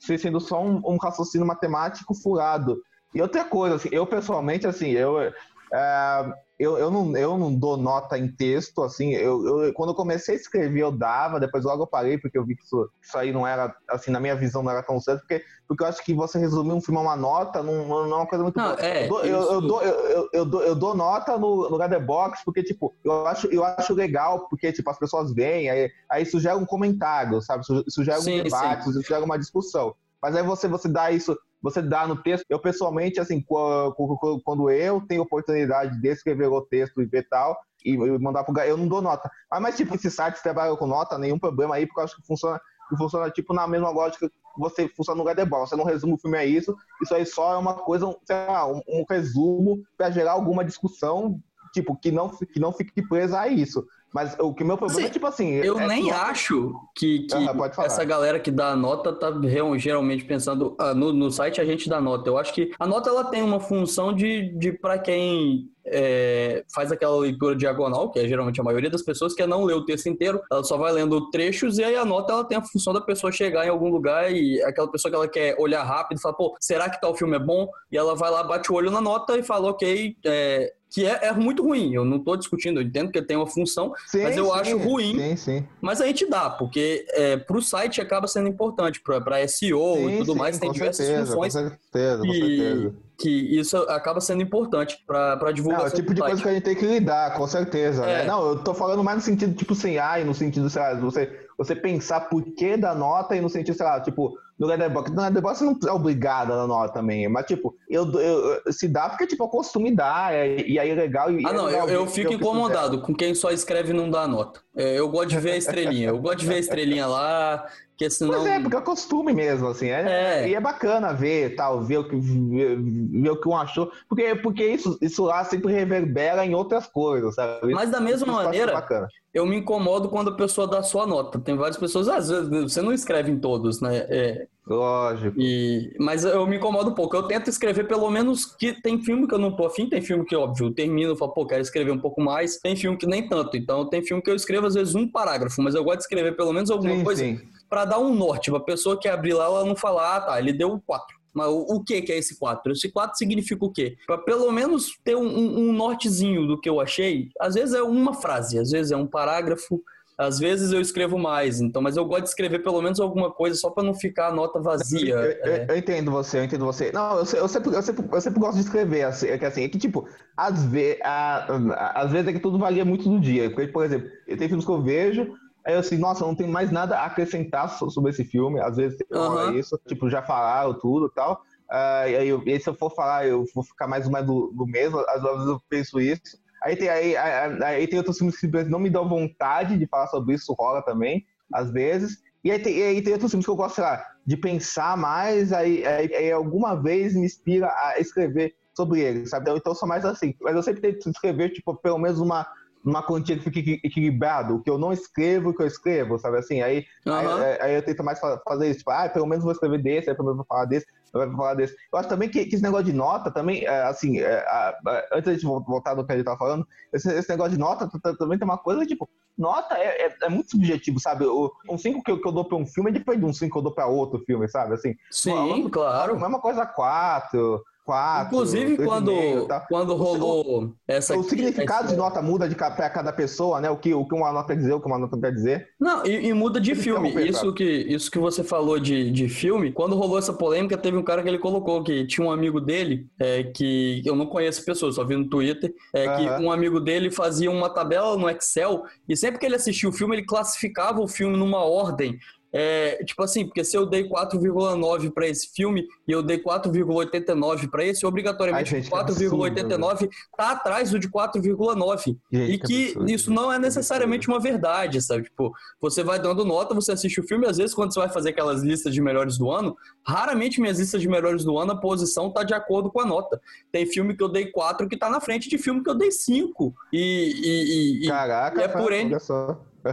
[0.00, 2.80] sendo só um, um, raciocínio matemático furado.
[3.14, 7.78] E outra coisa, assim, eu pessoalmente, assim, eu, uh, eu, eu, não, eu não dou
[7.78, 11.84] nota em texto, assim, eu, eu, quando eu comecei a escrever eu dava, depois logo
[11.84, 14.62] eu parei, porque eu vi que isso, isso aí não era, assim, na minha visão
[14.62, 17.16] não era tão certo, porque, porque eu acho que você resumir um filme a uma
[17.16, 18.74] nota não, não é uma coisa muito não.
[18.74, 22.62] É, eu, dou, eu, eu, dou, eu, dou, eu dou nota no, no Letterboxd, porque,
[22.62, 26.58] tipo, eu acho, eu acho legal, porque, tipo, as pessoas veem, aí, aí isso gera
[26.58, 28.90] um comentário, sabe, isso, isso gera um sim, debate, sim.
[28.90, 29.94] isso gera uma discussão.
[30.22, 32.44] Mas aí você, você dá isso você dá no texto.
[32.48, 37.96] Eu, pessoalmente, assim, quando eu tenho oportunidade de escrever o texto e ver tal, e
[38.18, 39.30] mandar pro eu não dou nota.
[39.50, 42.26] Mas, mas tipo, esses sites trabalham com nota, nenhum problema aí, porque eu acho que
[42.26, 45.70] funciona, que funciona tipo, na mesma lógica que você funciona no Letterboxd.
[45.70, 48.66] Você não resume o filme a isso, isso aí só é uma coisa, sei lá,
[48.66, 51.40] um, um resumo para gerar alguma discussão,
[51.72, 53.86] tipo, que não, que não fique presa a isso.
[54.12, 55.54] Mas o que meu problema é tipo assim.
[55.54, 57.34] Eu é nem acho que, que
[57.82, 59.32] essa galera que dá a nota tá
[59.76, 60.74] geralmente pensando.
[60.78, 62.28] Ah, no, no site a gente dá nota.
[62.28, 66.90] Eu acho que a nota ela tem uma função de, de para quem é, faz
[66.90, 69.84] aquela leitura diagonal, que é geralmente a maioria das pessoas, que é não ler o
[69.84, 72.92] texto inteiro, ela só vai lendo trechos e aí a nota ela tem a função
[72.92, 76.20] da pessoa chegar em algum lugar e aquela pessoa que ela quer olhar rápido e
[76.20, 77.68] falar, pô, será que tal filme é bom?
[77.90, 81.26] E ela vai lá, bate o olho na nota e fala, ok, é, que é,
[81.28, 81.94] é, muito ruim.
[81.94, 84.52] Eu não estou discutindo, eu entendo que ele tem uma função, sim, mas eu sim,
[84.52, 85.16] acho ruim.
[85.16, 85.68] Sim, sim.
[85.80, 90.18] Mas a gente dá, porque é, para o site acaba sendo importante, para SEO e
[90.18, 91.54] tudo mais, tem diversas certeza, funções.
[91.54, 92.94] Com certeza, com certeza.
[93.16, 95.86] Que isso acaba sendo importante para divulgação.
[95.86, 98.04] É o tipo de coisa que a gente tem que lidar, com certeza.
[98.04, 98.12] Né?
[98.12, 98.18] É.
[98.18, 98.24] Né?
[98.24, 101.30] Não, eu tô falando mais no sentido, tipo assim, ai, no sentido, sei lá, você,
[101.56, 105.16] você pensar por que da nota e no sentido, sei lá, tipo no Letterboxd.
[105.16, 107.26] No Letterboxd você não é obrigado a dar nota também.
[107.28, 110.34] Mas, tipo, eu, eu, se dá porque, tipo, eu costume dar.
[110.34, 111.32] É, e aí é legal.
[111.32, 114.10] E ah, é não, legal eu, eu fico incomodado com quem só escreve e não
[114.10, 114.60] dá nota.
[114.76, 116.10] É, eu gosto de ver a estrelinha.
[116.10, 117.66] Eu gosto de ver a estrelinha lá.
[118.00, 118.32] Porque senão...
[118.32, 119.88] Pois é, porque é costume mesmo, assim.
[119.88, 120.48] É, é.
[120.48, 123.92] E é bacana ver tal, ver o que, ver, ver, o que um achou.
[124.08, 127.74] Porque, porque isso, isso lá sempre reverbera em outras coisas, sabe?
[127.74, 128.86] Mas da mesma maneira,
[129.34, 131.38] eu me incomodo quando a pessoa dá sua nota.
[131.38, 133.98] Tem várias pessoas, às vezes, você não escreve em todos, né?
[134.08, 135.34] É, Lógico.
[135.40, 137.16] E, mas eu me incomodo um pouco.
[137.16, 140.24] Eu tento escrever pelo menos que tem filme que eu não tô afim, tem filme
[140.24, 142.58] que, óbvio, eu termino e falo, pô, quero escrever um pouco mais.
[142.58, 143.56] Tem filme que nem tanto.
[143.56, 146.36] Então tem filme que eu escrevo às vezes um parágrafo, mas eu gosto de escrever
[146.36, 147.42] pelo menos alguma sim, coisa.
[147.68, 150.52] Para dar um norte, pra pessoa que abrir lá, ela não falar, ah, tá, ele
[150.52, 151.18] deu 4.
[151.32, 152.72] Mas o, que, que é esse 4?
[152.72, 153.96] Esse 4 significa o quê?
[154.06, 158.14] Para pelo menos ter um, um nortezinho do que eu achei, às vezes é uma
[158.14, 159.80] frase, às vezes é um parágrafo,
[160.20, 163.56] às vezes eu escrevo mais, então, mas eu gosto de escrever pelo menos alguma coisa
[163.56, 165.14] só para não ficar a nota vazia.
[165.14, 165.66] Eu, eu, é.
[165.68, 166.92] eu, entendo você, eu entendo você.
[166.92, 169.64] Não, eu, eu, sempre, eu, sempre, eu sempre gosto de escrever, assim, é que assim,
[169.64, 170.06] é que tipo,
[170.36, 171.46] às, ve a,
[171.94, 173.50] às vezes é que tudo valia muito do dia.
[173.50, 175.32] Porque, por exemplo, tem filmes que eu vejo,
[175.66, 178.60] Aí eu assim, nossa, não tem mais nada a acrescentar sobre esse filme.
[178.60, 179.58] Às vezes uhum.
[179.58, 181.42] isso, tipo, já falaram tudo e tal.
[181.70, 184.26] Uh, e aí, eu, e se eu for falar, eu vou ficar mais ou menos
[184.26, 184.98] do, do mesmo.
[185.08, 186.38] Às vezes eu penso isso.
[186.62, 190.06] Aí tem, aí, aí, aí tem outros filmes que não me dão vontade de falar
[190.08, 192.18] sobre isso, rola também, às vezes.
[192.44, 195.52] E aí tem, aí tem outros filmes que eu gosto, sei lá, de pensar mais,
[195.52, 199.50] aí, aí, aí alguma vez me inspira a escrever sobre ele, sabe?
[199.50, 200.34] Então eu sou mais assim.
[200.40, 202.46] Mas eu sempre tento escrever, tipo, pelo menos uma,
[202.84, 206.38] uma quantia que fique equilibrado, o que eu não escrevo, o que eu escrevo, sabe
[206.38, 206.62] assim?
[206.62, 207.14] Aí, uhum.
[207.14, 210.16] aí, aí, eu tento mais fazer isso, tipo, ah, pelo menos vou escrever desse, aí
[210.16, 211.76] pelo menos vou falar desse, vai falar desse.
[211.92, 215.04] Eu acho também que, que esse negócio de nota também, é, assim, é, a, a,
[215.12, 218.38] antes de voltar do que a gente tava falando, esse, esse negócio de nota também
[218.38, 221.24] tem uma coisa, tipo, nota é, é, é muito subjetivo, sabe?
[221.26, 223.32] O, um 5 que, eu, que eu dou pra um filme é diferente de um
[223.32, 224.74] 5 que eu dou pra outro filme, sabe?
[224.74, 226.14] Assim, Sim, uma, claro.
[226.14, 228.26] A mesma coisa 4, quatro.
[228.26, 229.60] Inclusive, quando, tá?
[229.68, 231.18] quando rolou o, essa.
[231.18, 231.92] O significado essa...
[231.92, 233.68] de nota muda de para cada pessoa, né?
[233.68, 235.68] O que, o que uma nota quer dizer, o que uma nota não quer dizer.
[235.80, 237.10] Não, e, e muda de filme.
[237.28, 241.02] Isso que, isso que você falou de, de filme, quando rolou essa polêmica, teve um
[241.02, 244.92] cara que ele colocou que tinha um amigo dele, é, que eu não conheço pessoa,
[244.92, 249.16] só vi no Twitter, é, que um amigo dele fazia uma tabela no Excel e
[249.16, 252.18] sempre que ele assistia o filme, ele classificava o filme numa ordem
[252.52, 257.70] é, tipo assim, porque se eu dei 4,9 para esse filme e eu dei 4,89
[257.70, 262.16] para esse, obrigatoriamente 4,89 tá atrás do de 4,9.
[262.32, 265.24] E que isso não é necessariamente uma verdade, sabe?
[265.24, 268.30] Tipo, você vai dando nota, você assiste o filme, às vezes quando você vai fazer
[268.30, 272.32] aquelas listas de melhores do ano, raramente minhas listas de melhores do ano, a posição
[272.32, 273.40] tá de acordo com a nota.
[273.70, 276.10] Tem filme que eu dei 4 que tá na frente de filme que eu dei
[276.10, 276.74] 5.
[276.92, 279.16] E, e, e, Caraca, e é por N.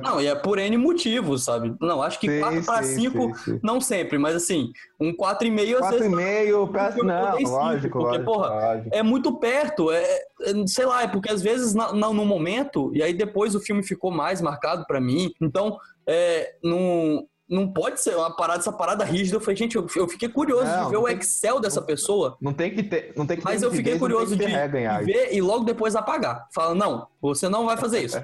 [0.02, 1.76] Não, e é por N motivos, sabe?
[1.80, 3.32] Não, acho que sim, 4 para 5,
[3.64, 6.08] não sempre, mas assim, um 4,5 às vezes.
[6.08, 8.90] 4,5 para não, 5, lógico, porque, lógico, porra, lógico.
[8.92, 10.04] é muito perto, é,
[10.42, 13.84] é, sei lá, é porque às vezes na, no momento, e aí depois o filme
[13.84, 19.04] ficou mais marcado para mim, então, é, no, não pode ser uma parada, essa parada
[19.06, 19.38] rígida.
[19.38, 22.38] Eu falei, gente, eu, eu fiquei curioso não, de ver o Excel que, dessa pessoa.
[22.42, 23.14] Não tem que ter.
[23.16, 26.48] Não tem que mas eu fiquei curioso de, de, ver e logo depois apagar.
[26.54, 28.18] Fala, não, você não vai fazer isso.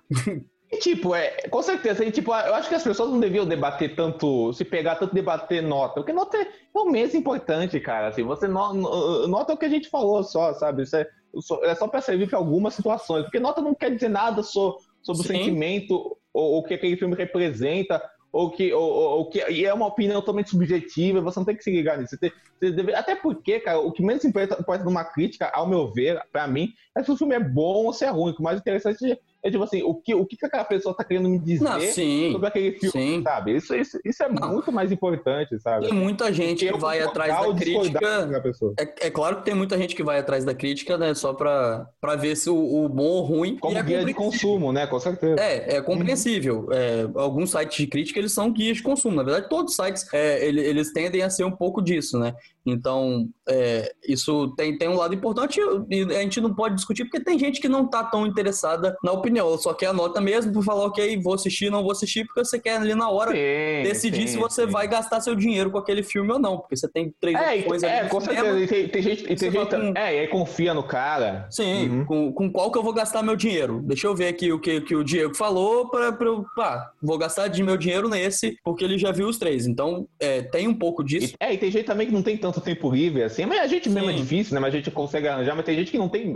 [0.71, 3.93] E, tipo, é, com certeza, e, tipo, eu acho que as pessoas não deviam debater
[3.93, 8.23] tanto, se pegar tanto debater nota, porque nota é, é o mesmo importante, cara, assim,
[8.23, 11.05] você no- no- nota é o que a gente falou só, sabe, isso é,
[11.39, 14.77] só- é só pra servir pra algumas situações, porque nota não quer dizer nada so-
[15.01, 15.36] sobre o Sim.
[15.38, 18.01] sentimento, ou o que aquele filme representa,
[18.32, 21.63] ou que, ou, ou- que, e é uma opinião totalmente subjetiva, você não tem que
[21.63, 24.84] se ligar nisso, você tem- você deve- até porque, cara, o que menos importa, importa
[24.86, 28.05] numa crítica, ao meu ver, pra mim, é se o filme é bom ou se
[28.05, 30.95] é ruim, o mais interessante é, tipo assim, o que, o que que aquela pessoa
[30.95, 32.29] tá querendo me dizer Não, sim.
[32.31, 33.21] sobre aquele filme, Sim.
[33.23, 33.55] sabe?
[33.55, 34.53] Isso, isso, isso é Não.
[34.53, 35.85] muito mais importante, sabe?
[35.87, 37.99] Tem muita gente que vai atrás da crítica.
[38.27, 38.41] da.
[38.79, 41.13] É, é claro que tem muita gente que vai atrás da crítica, né?
[41.13, 43.57] Só pra, pra ver se o, o bom ou ruim.
[43.57, 44.85] Como é guia de consumo, né?
[44.87, 45.41] Com certeza.
[45.41, 46.67] É, é compreensível.
[46.71, 49.15] É, alguns sites de crítica, eles são guias de consumo.
[49.15, 52.33] Na verdade, todos os sites, é, ele- eles tendem a ser um pouco disso, né?
[52.66, 55.59] Então, é, isso tem, tem um lado importante
[55.89, 59.12] e a gente não pode discutir porque tem gente que não tá tão interessada na
[59.12, 59.57] opinião.
[59.57, 62.59] Só quer a nota mesmo pra falar, ok, vou assistir, não vou assistir, porque você
[62.59, 64.72] quer ali na hora Sim, decidir sim, se você sim.
[64.72, 66.57] vai gastar seu dinheiro com aquele filme ou não.
[66.59, 68.41] Porque você tem três É, e- opções ali é com cinema.
[68.43, 68.64] certeza.
[68.64, 71.47] E tem, tem gente, e tem gente com- é, e aí confia no cara.
[71.49, 72.05] Sim, Uhum.
[72.05, 73.82] com, com qual que eu vou gastar meu dinheiro?
[73.84, 76.45] Deixa eu ver aqui o que, que o Diego falou para eu.
[76.55, 79.66] Pá, vou gastar de meu dinheiro nesse, porque ele já viu os três.
[79.66, 81.34] Então, é, tem um pouco disso.
[81.39, 83.67] E, é, e tem gente também que não tem tanto tempo livre assim, mas a
[83.67, 84.19] gente mesmo é Sim.
[84.21, 84.59] difícil, né?
[84.59, 86.35] Mas a gente consegue arranjar, mas tem gente que não tem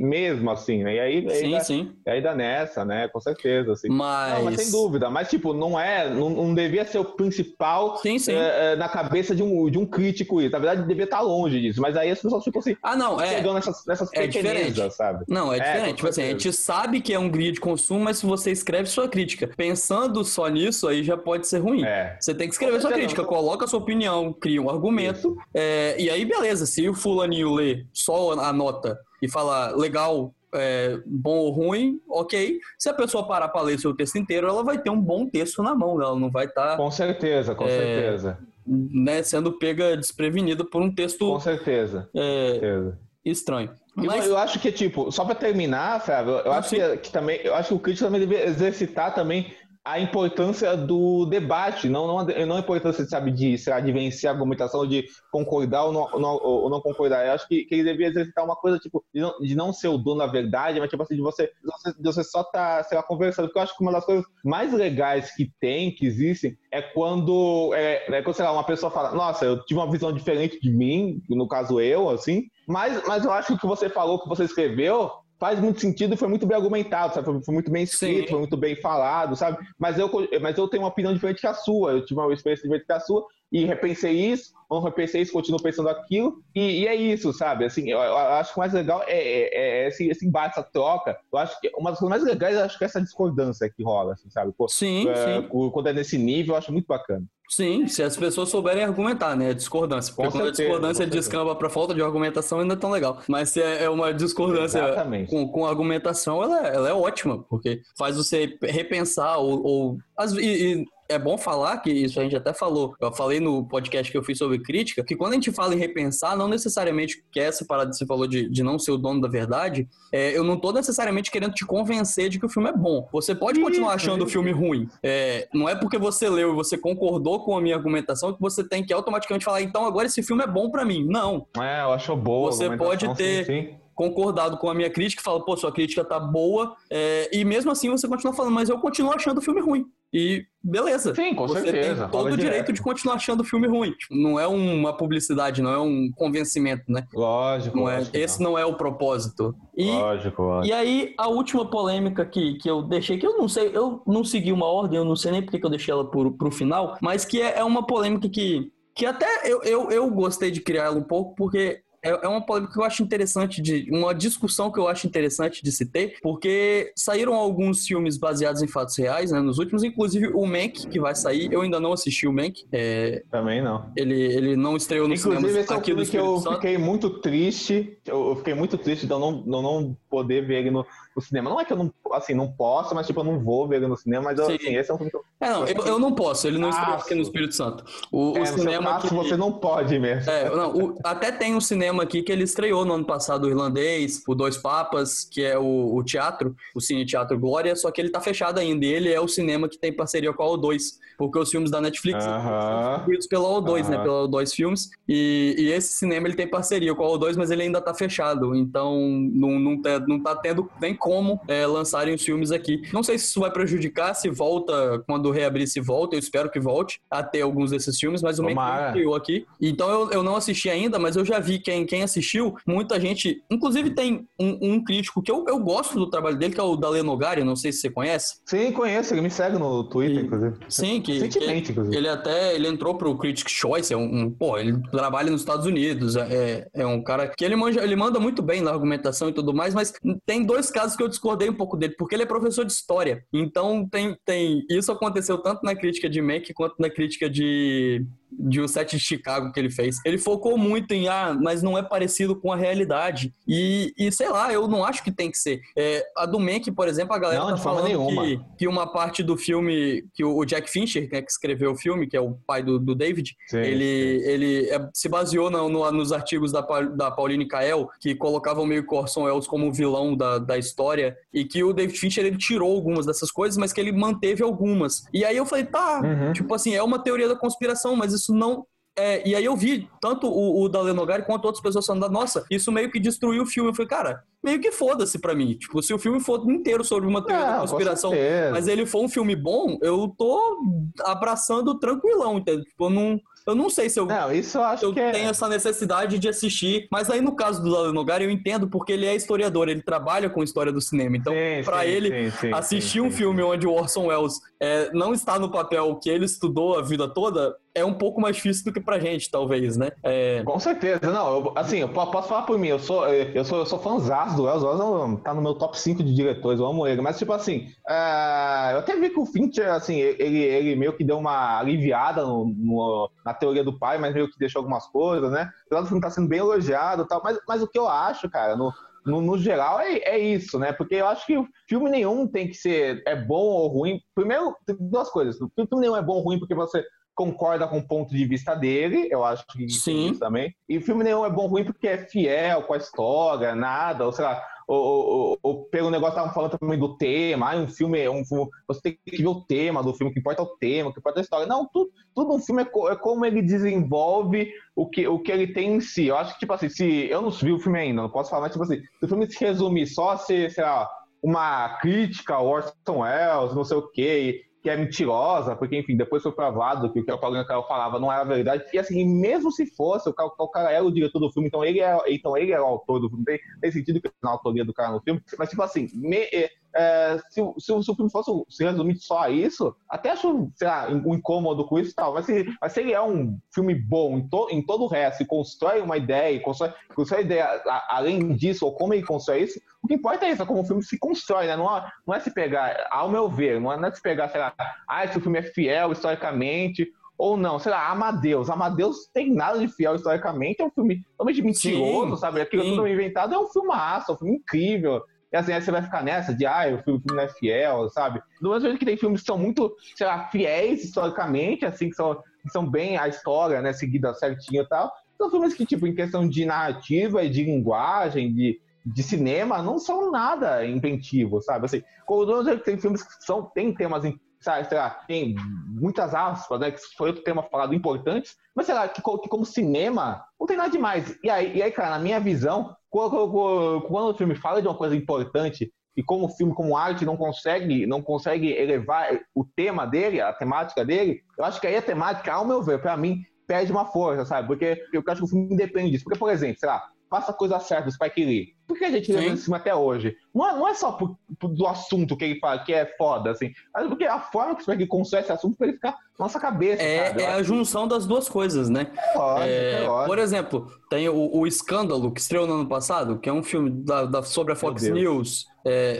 [0.00, 0.94] mesmo assim, né?
[0.96, 1.92] E aí, aí, Sim, dá, sim.
[2.06, 3.08] aí dá nessa, né?
[3.08, 3.88] Com certeza, assim.
[3.90, 4.34] Mas.
[4.34, 5.10] Não, mas sem dúvida.
[5.10, 6.08] Mas, tipo, não é.
[6.08, 8.32] Não, não devia ser o principal Sim, sim.
[8.34, 10.50] é, é, na cabeça de um, de um crítico isso.
[10.52, 11.80] Na verdade, devia estar longe disso.
[11.80, 13.26] Mas aí as pessoas ficam assim, Ah, não, é.
[13.26, 14.94] chegando nessas, nessas é pequenezas, diferente.
[14.94, 15.24] sabe?
[15.28, 15.96] Não, é É, diferente.
[15.96, 18.88] tipo assim, a gente sabe que é um guia de consumo, mas se você escreve
[18.88, 21.84] sua crítica pensando só nisso, aí já pode ser ruim.
[21.84, 22.16] É.
[22.20, 23.28] Você tem que escrever sua crítica, não.
[23.28, 27.84] coloca a sua opinião, cria um argumento, é, e aí beleza, se o fulaninho lê
[27.92, 32.58] só a nota e falar legal, é, bom ou ruim, ok.
[32.78, 35.62] Se a pessoa parar para ler seu texto inteiro, ela vai ter um bom texto
[35.62, 38.38] na mão, ela não vai estar Com certeza, com É, certeza.
[38.66, 42.08] né, sendo pega desprevenida por um Com texto certeza.
[42.12, 42.98] com é, certeza.
[43.24, 43.70] estranho.
[43.94, 46.76] Mas, Eu acho que, tipo, só pra terminar, Flávio, eu Não, acho sim.
[46.76, 49.52] que, que também, eu acho que o crítico também deve exercitar também
[49.84, 54.30] a importância do debate, não, não, não a importância, sabe, de, sei lá, de vencer
[54.30, 57.26] a argumentação, de concordar ou não, não, ou não concordar.
[57.26, 59.88] Eu acho que, que ele devia exercitar uma coisa, tipo, de não, de não ser
[59.88, 62.84] o dono da verdade, mas, tipo assim, de você, de você, de você só tá,
[62.84, 63.46] sei lá, conversando.
[63.46, 67.72] Porque eu acho que uma das coisas mais legais que tem, que existem, é quando,
[67.74, 70.70] é, é quando, sei lá, uma pessoa fala, nossa, eu tive uma visão diferente de
[70.70, 74.22] mim, no caso eu, assim, mas, mas eu acho que o que você falou, o
[74.22, 75.10] que você escreveu,
[75.42, 77.24] faz muito sentido e foi muito bem argumentado, sabe?
[77.24, 78.30] Foi, foi muito bem escrito, Sim.
[78.30, 79.58] foi muito bem falado, sabe?
[79.76, 80.08] Mas eu,
[80.40, 82.92] mas eu tenho uma opinião diferente que a sua, eu tive uma experiência diferente que
[82.92, 86.94] a sua, e repensei isso, ou não repensei isso, continuo pensando aquilo, e, e é
[86.94, 87.66] isso, sabe?
[87.66, 90.62] Assim, eu, eu acho que o mais legal é, é- é esse, esse embate, essa
[90.72, 91.18] troca.
[91.30, 93.82] Eu acho que uma das coisas mais legais, eu acho que é essa discordância que
[93.84, 94.50] rola, assim, sabe?
[94.56, 95.48] Pô, sim, é, sim.
[95.70, 97.24] Quando é nesse nível, eu acho muito bacana.
[97.48, 99.52] Sim, se as pessoas souberem argumentar, né?
[99.52, 100.14] Discordância.
[100.14, 103.20] Porque Com quando certeza, a discordância descamba pra falta de argumentação, ainda é tão legal.
[103.28, 104.80] Mas se é é uma discordância
[105.28, 109.62] com, com argumentação, ela, ela é ótima, porque faz você repensar ou.
[109.66, 110.40] ou as- e,
[110.80, 112.94] e é bom falar que isso a gente até falou.
[113.00, 115.78] Eu falei no podcast que eu fiz sobre crítica, que quando a gente fala em
[115.78, 118.96] repensar, não necessariamente que é essa parada que você falou de, de não ser o
[118.98, 122.68] dono da verdade, é, eu não tô necessariamente querendo te convencer de que o filme
[122.68, 123.08] é bom.
[123.12, 124.32] Você pode continuar achando o isso.
[124.32, 124.88] filme ruim.
[125.02, 128.64] É, não é porque você leu e você concordou com a minha argumentação que você
[128.64, 131.04] tem que automaticamente falar, então agora esse filme é bom pra mim.
[131.06, 131.46] Não.
[131.60, 132.50] É, eu acho boa.
[132.50, 133.81] Você pode ter- Sim, sim.
[134.02, 137.88] Concordado com a minha crítica, fala, pô, sua crítica tá boa, é, e mesmo assim
[137.88, 139.84] você continua falando, mas eu continuo achando o filme ruim.
[140.12, 141.14] E beleza.
[141.14, 142.02] Sim, com você certeza.
[142.02, 142.72] tem todo o direito direto.
[142.72, 143.92] de continuar achando o filme ruim.
[143.92, 147.06] Tipo, não é uma publicidade, não é um convencimento, né?
[147.14, 148.16] Lógico, Não é, lógico.
[148.16, 149.54] esse não é o propósito.
[149.76, 150.66] E Lógico, lógico.
[150.68, 154.22] e aí, a última polêmica que, que eu deixei, que eu não sei, eu não
[154.24, 156.98] segui uma ordem, eu não sei nem porque que eu deixei ela pro, pro final,
[157.00, 160.84] mas que é, é uma polêmica que, que até eu, eu, eu gostei de criar
[160.84, 163.88] ela um pouco, porque é, é uma polêmica que eu acho interessante de.
[163.90, 168.66] Uma discussão que eu acho interessante de se ter, porque saíram alguns filmes baseados em
[168.66, 169.40] fatos reais, né?
[169.40, 171.52] Nos últimos, inclusive o Mank, que vai sair.
[171.52, 172.64] Eu ainda não assisti o Mank.
[172.72, 173.90] É, Também não.
[173.96, 176.38] ele, ele não estreou no cinema Inclusive, esse é um aqui do filme que eu
[176.40, 176.54] Santo.
[176.56, 177.98] fiquei muito triste.
[178.04, 180.84] Eu, eu fiquei muito triste de eu não, não, não poder ver ele no,
[181.16, 181.48] no cinema.
[181.48, 183.86] Não é que eu não, assim, não posso, mas tipo, eu não vou ver ele
[183.86, 184.56] no cinema, mas eu, Sim.
[184.56, 185.24] assim, esse é um filme que eu.
[185.40, 187.06] É, não, eu, eu não posso, ele não estreou Aço.
[187.06, 187.82] aqui no Espírito Santo.
[188.12, 189.14] O, o é, seu cinema caso, que...
[189.14, 190.30] você não pode mesmo.
[190.30, 193.48] É, não, o- até tem um cinema aqui que ele estreou no ano passado, o
[193.48, 198.00] irlandês, o Dois Papas, que é o, o teatro, o Cine Teatro Glória, só que
[198.00, 198.84] ele tá fechado ainda.
[198.84, 200.80] E ele é o cinema que tem parceria com a O2,
[201.18, 202.88] porque os filmes da Netflix são Aham.
[202.88, 203.96] distribuídos pela O2, né?
[203.96, 204.04] Aham.
[204.04, 204.90] Pela O2 Filmes.
[205.08, 208.54] E, e esse cinema ele tem parceria com a O2, mas ele ainda tá fechado.
[208.54, 208.96] Então
[209.32, 212.82] não, não, não tá tendo nem como é, lançarem os filmes aqui.
[212.92, 216.14] Não sei se isso vai prejudicar, se volta, quando reabrir, se volta.
[216.14, 218.86] Eu espero que volte a ter alguns desses filmes, mas o Mank Tomara.
[218.88, 219.46] estreou aqui.
[219.60, 222.54] Então eu, eu não assisti ainda, mas eu já vi quem, quem assistiu.
[222.66, 223.42] Muita gente.
[223.50, 226.76] Inclusive tem um, um crítico que eu, eu gosto do trabalho dele, que é o
[226.76, 228.36] Dale Nogari, não sei se você conhece.
[228.46, 230.56] Sim, conheço, ele me segue no Twitter, E- inclusive.
[230.68, 231.96] Sim, que, que Recentemente, inclusive.
[231.96, 235.66] ele até ele entrou pro Critics' Choice, é um, um- pô, ele trabalha nos Estados
[235.66, 239.32] Unidos, é, é um cara que ele, manja, ele manda muito bem na argumentação e
[239.32, 239.91] tudo mais, mas
[240.26, 243.24] tem dois casos que eu discordei um pouco dele, porque ele é professor de história.
[243.32, 248.06] Então tem, tem isso aconteceu tanto na crítica de Mac quanto na crítica de
[248.38, 249.98] de O Sete de Chicago que ele fez.
[250.04, 253.34] Ele focou muito em, ah, mas não é parecido com a realidade.
[253.46, 255.60] E, e sei lá, eu não acho que tem que ser.
[255.76, 258.22] É, a do Mank, por exemplo, a galera Não, tá falando nenhuma.
[258.24, 262.06] que, que uma parte do filme, que o Jack Fincher, né, que escreveu o filme,
[262.06, 264.28] que é o pai do, do David, Sim, ele, sim.
[264.28, 268.84] ele é, se baseou no- no- nos artigos da, da Pauline Kael, que colocavam meio
[268.88, 273.06] Orson Welles como vilão da, da história, e que o David Fincher ele tirou algumas
[273.06, 275.04] dessas coisas, mas que ele manteve algumas.
[275.12, 276.32] E aí eu falei, tá, Uhum.
[276.32, 278.66] tipo assim, é uma teoria da conspiração, mas isso não.
[278.94, 282.44] É, e aí eu vi tanto o, o Dale Nogari quanto outras pessoas falando, nossa,
[282.50, 283.70] isso meio que destruiu o filme.
[283.70, 285.54] Eu falei, cara, meio que foda-se pra mim.
[285.54, 288.12] Tipo, se o filme for inteiro sobre uma teoria da Não, com conspiração,
[288.50, 290.58] mas ele for um filme bom, eu tô
[291.04, 292.64] abraçando tranquilão, entendeu?
[292.64, 295.10] Tipo, eu não, eu não sei se eu, Não, isso eu acho eu que é.
[295.10, 296.86] tenho essa necessidade de assistir.
[296.90, 300.30] Mas aí no caso do Dale Nogari, eu entendo porque ele é historiador, ele trabalha
[300.30, 301.16] com história do cinema.
[301.16, 305.12] Então, sim, ele, sim, sim, assistir sim, um filme onde o Orson Welles é, não
[305.12, 308.72] está no papel que ele estudou a vida toda é um pouco mais difícil do
[308.72, 309.90] que pra gente, talvez, né?
[310.02, 313.44] É, Com certeza, não, eu- assim, eu po- posso falar por mim, eu sou, eu
[313.44, 316.86] sou, eu sou fãzaço do Wells, tá no meu top 5 de diretores, eu amo
[316.86, 320.92] ele, mas tipo assim, é, eu até vi que o Fincher, assim, ele, ele meio
[320.96, 324.86] que deu uma aliviada no- no- na teoria do pai, mas meio que deixou algumas
[324.88, 325.50] coisas, né?
[325.70, 327.88] O lado do filme tá sendo bem elogiado e tal, mas, mas o que eu
[327.88, 328.70] acho, cara, no,
[329.04, 330.72] no, no geral é, é isso, né?
[330.72, 331.34] Porque eu acho que
[331.68, 333.98] filme nenhum tem que ser é bom ou ruim.
[334.14, 335.36] Primeiro, tem duas coisas.
[335.36, 339.08] Filme nenhum é bom ou ruim porque você concorda com o ponto de vista dele,
[339.10, 340.10] eu acho que Sim.
[340.10, 340.54] isso também.
[340.68, 344.24] E filme nenhum é bom ruim porque é fiel com a história, nada, ou sei
[344.24, 348.00] lá, ou, ou, ou- ou pelo negócio estavam falando também do tema, ah, um filme
[348.00, 350.44] é um filme, você tem que ver o tema do filme, o que importa é
[350.44, 351.46] o tema, o que importa é a história.
[351.46, 355.30] Não, tudo, tudo um filme é, co- é como ele desenvolve o que, o que
[355.32, 356.06] ele tem em si.
[356.06, 358.42] Eu acho que, tipo assim, se eu não vi o filme ainda, não posso falar,
[358.42, 360.88] mas tipo assim, se o filme se resumir só a ser, sei lá,
[361.22, 366.22] uma crítica ao Orson Welles, não sei o quê, que é mentirosa, porque, enfim, depois
[366.22, 368.64] foi provado que o que o Paulinho Carol falava não era verdade.
[368.72, 371.64] E, assim, mesmo se fosse, o cara, o cara era o diretor do filme, então
[371.64, 373.24] ele é, então ele é o autor do filme.
[373.24, 375.20] Tem, tem sentido que na autoria do cara no filme.
[375.38, 376.28] Mas, tipo assim, me-
[376.74, 380.50] é, se, o- se, se o filme fosse se resumir só a isso, até acho,
[380.56, 382.14] sei lá, um incômodo com isso e tal.
[382.14, 385.22] Mas se, mas se ele é um filme bom em, to, em todo o resto
[385.22, 389.42] e constrói uma ideia, e constrói, constrói ideia a- além disso, ou como ele constrói
[389.42, 391.56] isso, o que importa é isso, é como o filme se constrói, né?
[391.56, 394.28] Não é, não é se pegar, ao meu ver, não é, não é se pegar,
[394.28, 394.54] sei lá,
[394.88, 398.48] ah, esse filme é fiel historicamente, ou não, sei lá, Amadeus.
[398.50, 402.40] Amadeus tem nada de fiel historicamente, é um filme totalmente mentiroso, Sim, sabe?
[402.40, 402.70] Aquilo sim.
[402.70, 405.02] tudo inventado é um filmaço, é um filme incrível.
[405.32, 407.88] E assim, aí você vai ficar nessa de, ah, o filme, filme não é fiel,
[407.90, 408.20] sabe?
[408.40, 411.96] Do mesmo jeito que tem filmes que são muito, sei lá, fiéis historicamente, assim, que
[411.96, 414.92] são, que são bem a história, né, seguida certinho e tal.
[415.16, 419.78] São filmes que, tipo, em questão de narrativa e de linguagem, de, de cinema, não
[419.78, 421.66] são nada inventivos, sabe?
[421.66, 424.76] Assim, como do mesmo jeito que tem filmes que são, tem temas, em- sabe, sei
[424.78, 425.34] lá, tem
[425.68, 429.46] muitas aspas, né, que foi outro tema falado importantes, mas sei lá, que, que como
[429.46, 431.16] cinema, não tem nada demais.
[431.22, 434.94] E aí, e aí cara, na minha visão, quando, o filme fala de uma coisa
[434.94, 440.20] importante e como o filme, como arte, não consegue, não consegue elevar o tema dele,
[440.20, 443.72] a temática dele, eu acho que aí a temática, ao meu ver, pra mim, perde
[443.72, 444.46] uma força, sabe?
[444.46, 446.04] Porque eu acho que o filme depende disso.
[446.04, 446.82] Porque, por exemplo, sei lá,
[447.12, 448.54] faça a coisa certa, o Spike Lee.
[448.66, 450.16] Por que a gente lembra esse filme até hoje?
[450.34, 453.30] Não é, não é só por, por, do assunto que ele fala, que é foda,
[453.30, 455.90] assim, mas porque a forma que o Spike Lee constrói esse assunto pra ele ficar
[455.90, 456.82] na nossa cabeça.
[456.82, 458.90] É, é a junção das duas coisas, né?
[458.96, 460.08] É lógico, é, é lógico.
[460.08, 463.68] Por exemplo, tem o, o, Escândalo, que estreou no ano passado, que é um filme
[463.70, 465.44] da, da sobre a Fox News.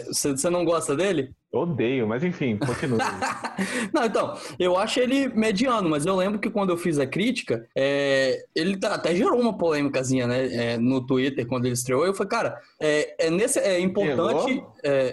[0.07, 1.35] Você é, não gosta dele?
[1.53, 2.97] Odeio, mas enfim, continua.
[3.93, 7.69] não, então, eu acho ele mediano, mas eu lembro que quando eu fiz a crítica,
[7.77, 12.07] é, ele tá, até gerou uma polêmicazinha, né, é, no Twitter, quando ele estreou.
[12.07, 14.65] Eu falei, cara, é, é, nesse, é importante.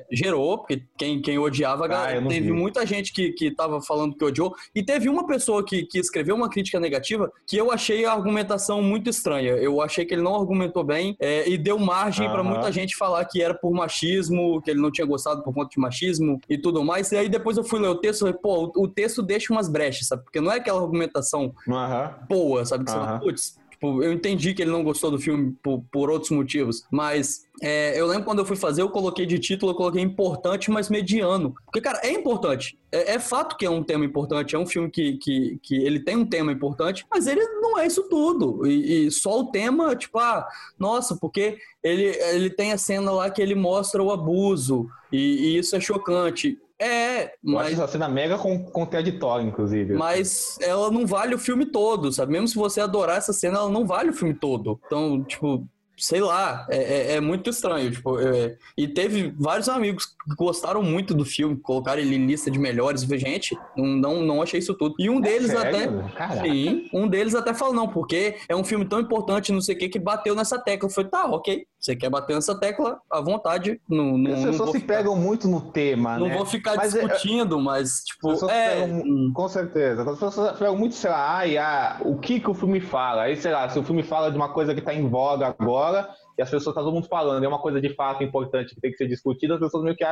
[0.09, 0.53] Gerou?
[0.53, 2.51] É, porque quem, quem odiava, ah, teve vi.
[2.53, 6.37] muita gente que, que tava falando que odiou, e teve uma pessoa que, que escreveu
[6.37, 9.51] uma crítica negativa que eu achei a argumentação muito estranha.
[9.57, 13.25] Eu achei que ele não argumentou bem é, e deu margem para muita gente falar
[13.25, 16.83] que era por machismo, que ele não tinha gostado por conta de machismo e tudo
[16.83, 17.11] mais.
[17.11, 20.07] E aí depois eu fui ler o texto e pô, o texto deixa umas brechas,
[20.07, 20.23] sabe?
[20.23, 22.09] Porque não é aquela argumentação uhum.
[22.27, 22.83] boa, sabe?
[22.83, 26.09] Que você fala, putz, tipo, eu entendi que ele não gostou do filme por, por
[26.09, 29.75] outros motivos, mas é, eu lembro quando eu fui fazer, eu coloquei de título, eu
[29.75, 31.55] coloquei importante, mas mediano.
[31.65, 32.77] Porque, cara, é importante.
[32.91, 35.99] É, é, fato que é um tema importante, é um filme que, que, que ele
[35.99, 38.67] tem um tema importante, mas ele não é isso tudo.
[38.67, 40.45] E, e, só o tema, tipo, ah,
[40.77, 45.57] nossa, porque ele, ele tem a cena lá que ele mostra o abuso, e, e
[45.57, 46.59] isso é chocante.
[46.79, 47.73] É, mas.
[47.73, 49.93] essa cena mega contraditória, inclusive.
[49.95, 52.31] Mas ela não vale o filme todo, sabe?
[52.31, 54.79] Mesmo se você adorar essa cena, ela não vale o filme todo.
[54.85, 55.67] Então, tipo,
[55.99, 57.91] sei lá, é, é, é muito estranho.
[57.91, 62.49] Tipo, é, e teve vários amigos que gostaram muito do filme, colocaram ele em lista
[62.49, 63.01] de melhores.
[63.01, 64.95] Gente, não, não, achei isso tudo.
[64.97, 65.99] E um é deles sério?
[65.99, 66.13] até.
[66.15, 66.41] Caraca.
[66.47, 69.77] Sim, um deles até falou, não, porque é um filme tão importante, não sei o
[69.77, 70.89] que, que bateu nessa tecla.
[70.89, 71.65] Falei, tá, ok.
[71.79, 73.79] Você quer bater nessa tecla à vontade.
[73.87, 76.35] Não, não, As pessoas se ficar, pegam muito no tema, não né?
[76.35, 78.81] vou ficar mas é, discutindo, é, mas, tipo, é...
[78.81, 80.01] Pegam, com certeza.
[80.01, 83.23] As pessoas pegam muito, sei lá, ai, ah, o que que o filme fala?
[83.23, 86.09] Aí, sei lá, se o filme fala de uma coisa que tá em voga agora,
[86.37, 88.91] e as pessoas, tá todo mundo falando, é uma coisa de fato importante que tem
[88.91, 90.05] que ser discutida, as pessoas meio que,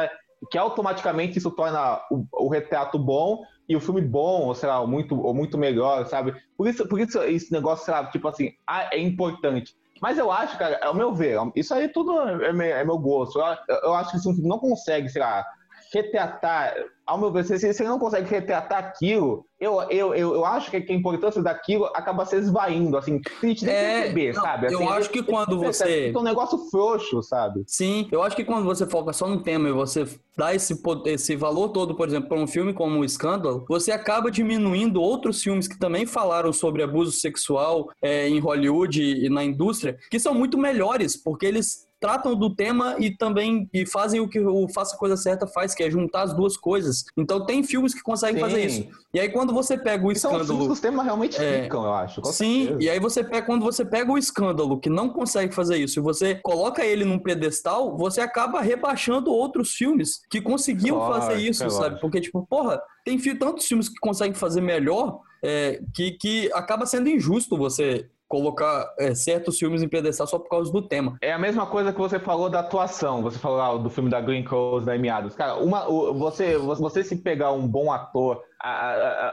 [0.49, 4.85] que automaticamente isso torna o, o retrato bom e o filme bom, ou sei lá,
[4.87, 6.33] muito, ou muito melhor, sabe?
[6.57, 9.75] Por isso, por isso esse negócio, sei lá, tipo assim, ah, é importante.
[10.01, 13.39] Mas eu acho, cara, ao meu ver, isso aí tudo é, meu, é meu gosto.
[13.67, 15.45] Eu, eu acho que se um filme não consegue, sei lá,
[15.93, 16.73] retratar,
[17.07, 20.75] ao meu ver, se você não consegue retratar aquilo, eu, eu, eu, eu acho que
[20.77, 23.29] a importância daquilo acaba se esvaindo, assim, que
[23.65, 24.67] é, perceber, não, sabe?
[24.67, 26.11] Assim, eu acho que quando você...
[26.13, 27.63] É um negócio frouxo, sabe?
[27.65, 30.05] Sim, eu acho que quando você foca só no tema e você
[30.37, 34.29] dá esse, esse valor todo, por exemplo, para um filme como o Escândalo, você acaba
[34.29, 39.97] diminuindo outros filmes que também falaram sobre abuso sexual é, em Hollywood e na indústria,
[40.11, 44.39] que são muito melhores, porque eles tratam do tema e também e fazem o que
[44.39, 46.96] o Faça a Coisa Certa faz, que é juntar as duas coisas.
[47.15, 48.41] Então tem filmes que conseguem Sim.
[48.41, 48.87] fazer isso.
[49.13, 50.45] E aí quando você pega o escândalo...
[50.45, 52.23] São os temas realmente é, ficam, eu acho.
[52.25, 52.83] Sim, certeza.
[52.83, 56.01] e aí você pega, quando você pega o escândalo que não consegue fazer isso e
[56.01, 61.69] você coloca ele num pedestal, você acaba rebaixando outros filmes que conseguiam fazer isso, é
[61.69, 61.99] sabe?
[61.99, 67.09] Porque, tipo, porra, tem tantos filmes que conseguem fazer melhor é, que, que acaba sendo
[67.09, 71.17] injusto você colocar é, certos filmes em pedestal só por causa do tema.
[71.21, 73.21] É a mesma coisa que você falou da atuação.
[73.23, 75.35] Você falou ah, do filme da Green Clothes, da Emiados.
[75.35, 78.41] Cara, uma, você, você se pegar um bom ator,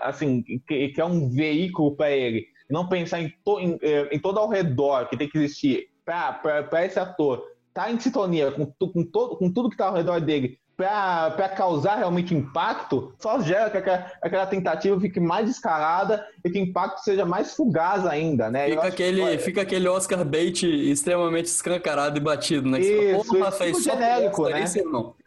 [0.03, 4.19] assim, que, que é um veículo para ele, não pensar em, to, em, é, em,
[4.19, 7.43] todo ao redor que tem que existir para esse ator
[7.73, 11.97] tá em sintonia com, com, todo, com tudo que está ao redor dele para causar
[11.97, 16.99] realmente impacto, só gera que aquela, aquela, tentativa fique mais descarada e que o impacto
[16.99, 18.69] seja mais fugaz ainda, né?
[18.71, 19.39] Fica, aquele, que...
[19.39, 22.81] fica aquele Oscar bait extremamente escancarado e batido, né?
[22.81, 24.65] Isso, fala, fica o genérico, né?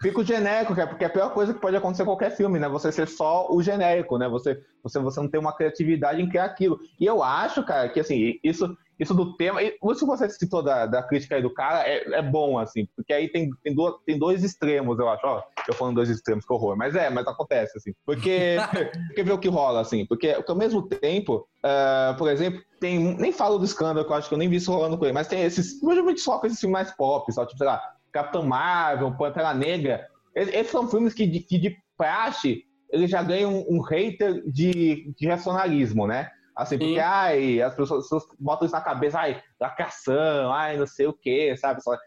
[0.02, 2.68] Fica o genérico, porque é a pior coisa que pode acontecer em qualquer filme, né?
[2.68, 4.28] Você ser só o genérico, né?
[4.28, 6.80] Você, você, você não ter uma criatividade em criar aquilo.
[7.00, 9.62] E eu acho, cara, que assim, isso isso do tema.
[9.62, 13.14] Isso que você citou da, da crítica aí do cara é, é bom, assim, porque
[13.14, 15.26] aí tem, tem, duas, tem dois extremos, eu acho.
[15.26, 16.76] Ó, eu falando dois extremos, que horror.
[16.76, 17.94] Mas é, mas acontece, assim.
[18.06, 18.58] Porque.
[19.08, 20.06] porque vê o que rola, assim.
[20.06, 23.16] Porque, porque ao mesmo tempo, uh, por exemplo, tem.
[23.16, 25.14] Nem falo do escândalo, que eu acho que eu nem vi isso rolando com ele,
[25.14, 25.80] mas tem esses.
[25.80, 27.82] Geralmente só com esses filmes mais pop, só, tipo, sei lá,
[28.12, 30.08] Capitão Marvel, Pantera Negra.
[30.36, 35.14] Esses são filmes que, de, que de praxe eles já ganham um, um hater de,
[35.18, 36.30] de racionalismo, né?
[36.58, 37.00] Assim, porque, Sim.
[37.00, 41.14] ai, as pessoas, as pessoas, botam isso na cabeça, ai, lacração, ai, não sei o
[41.14, 41.80] quê, sabe?
[41.80, 42.00] Essas,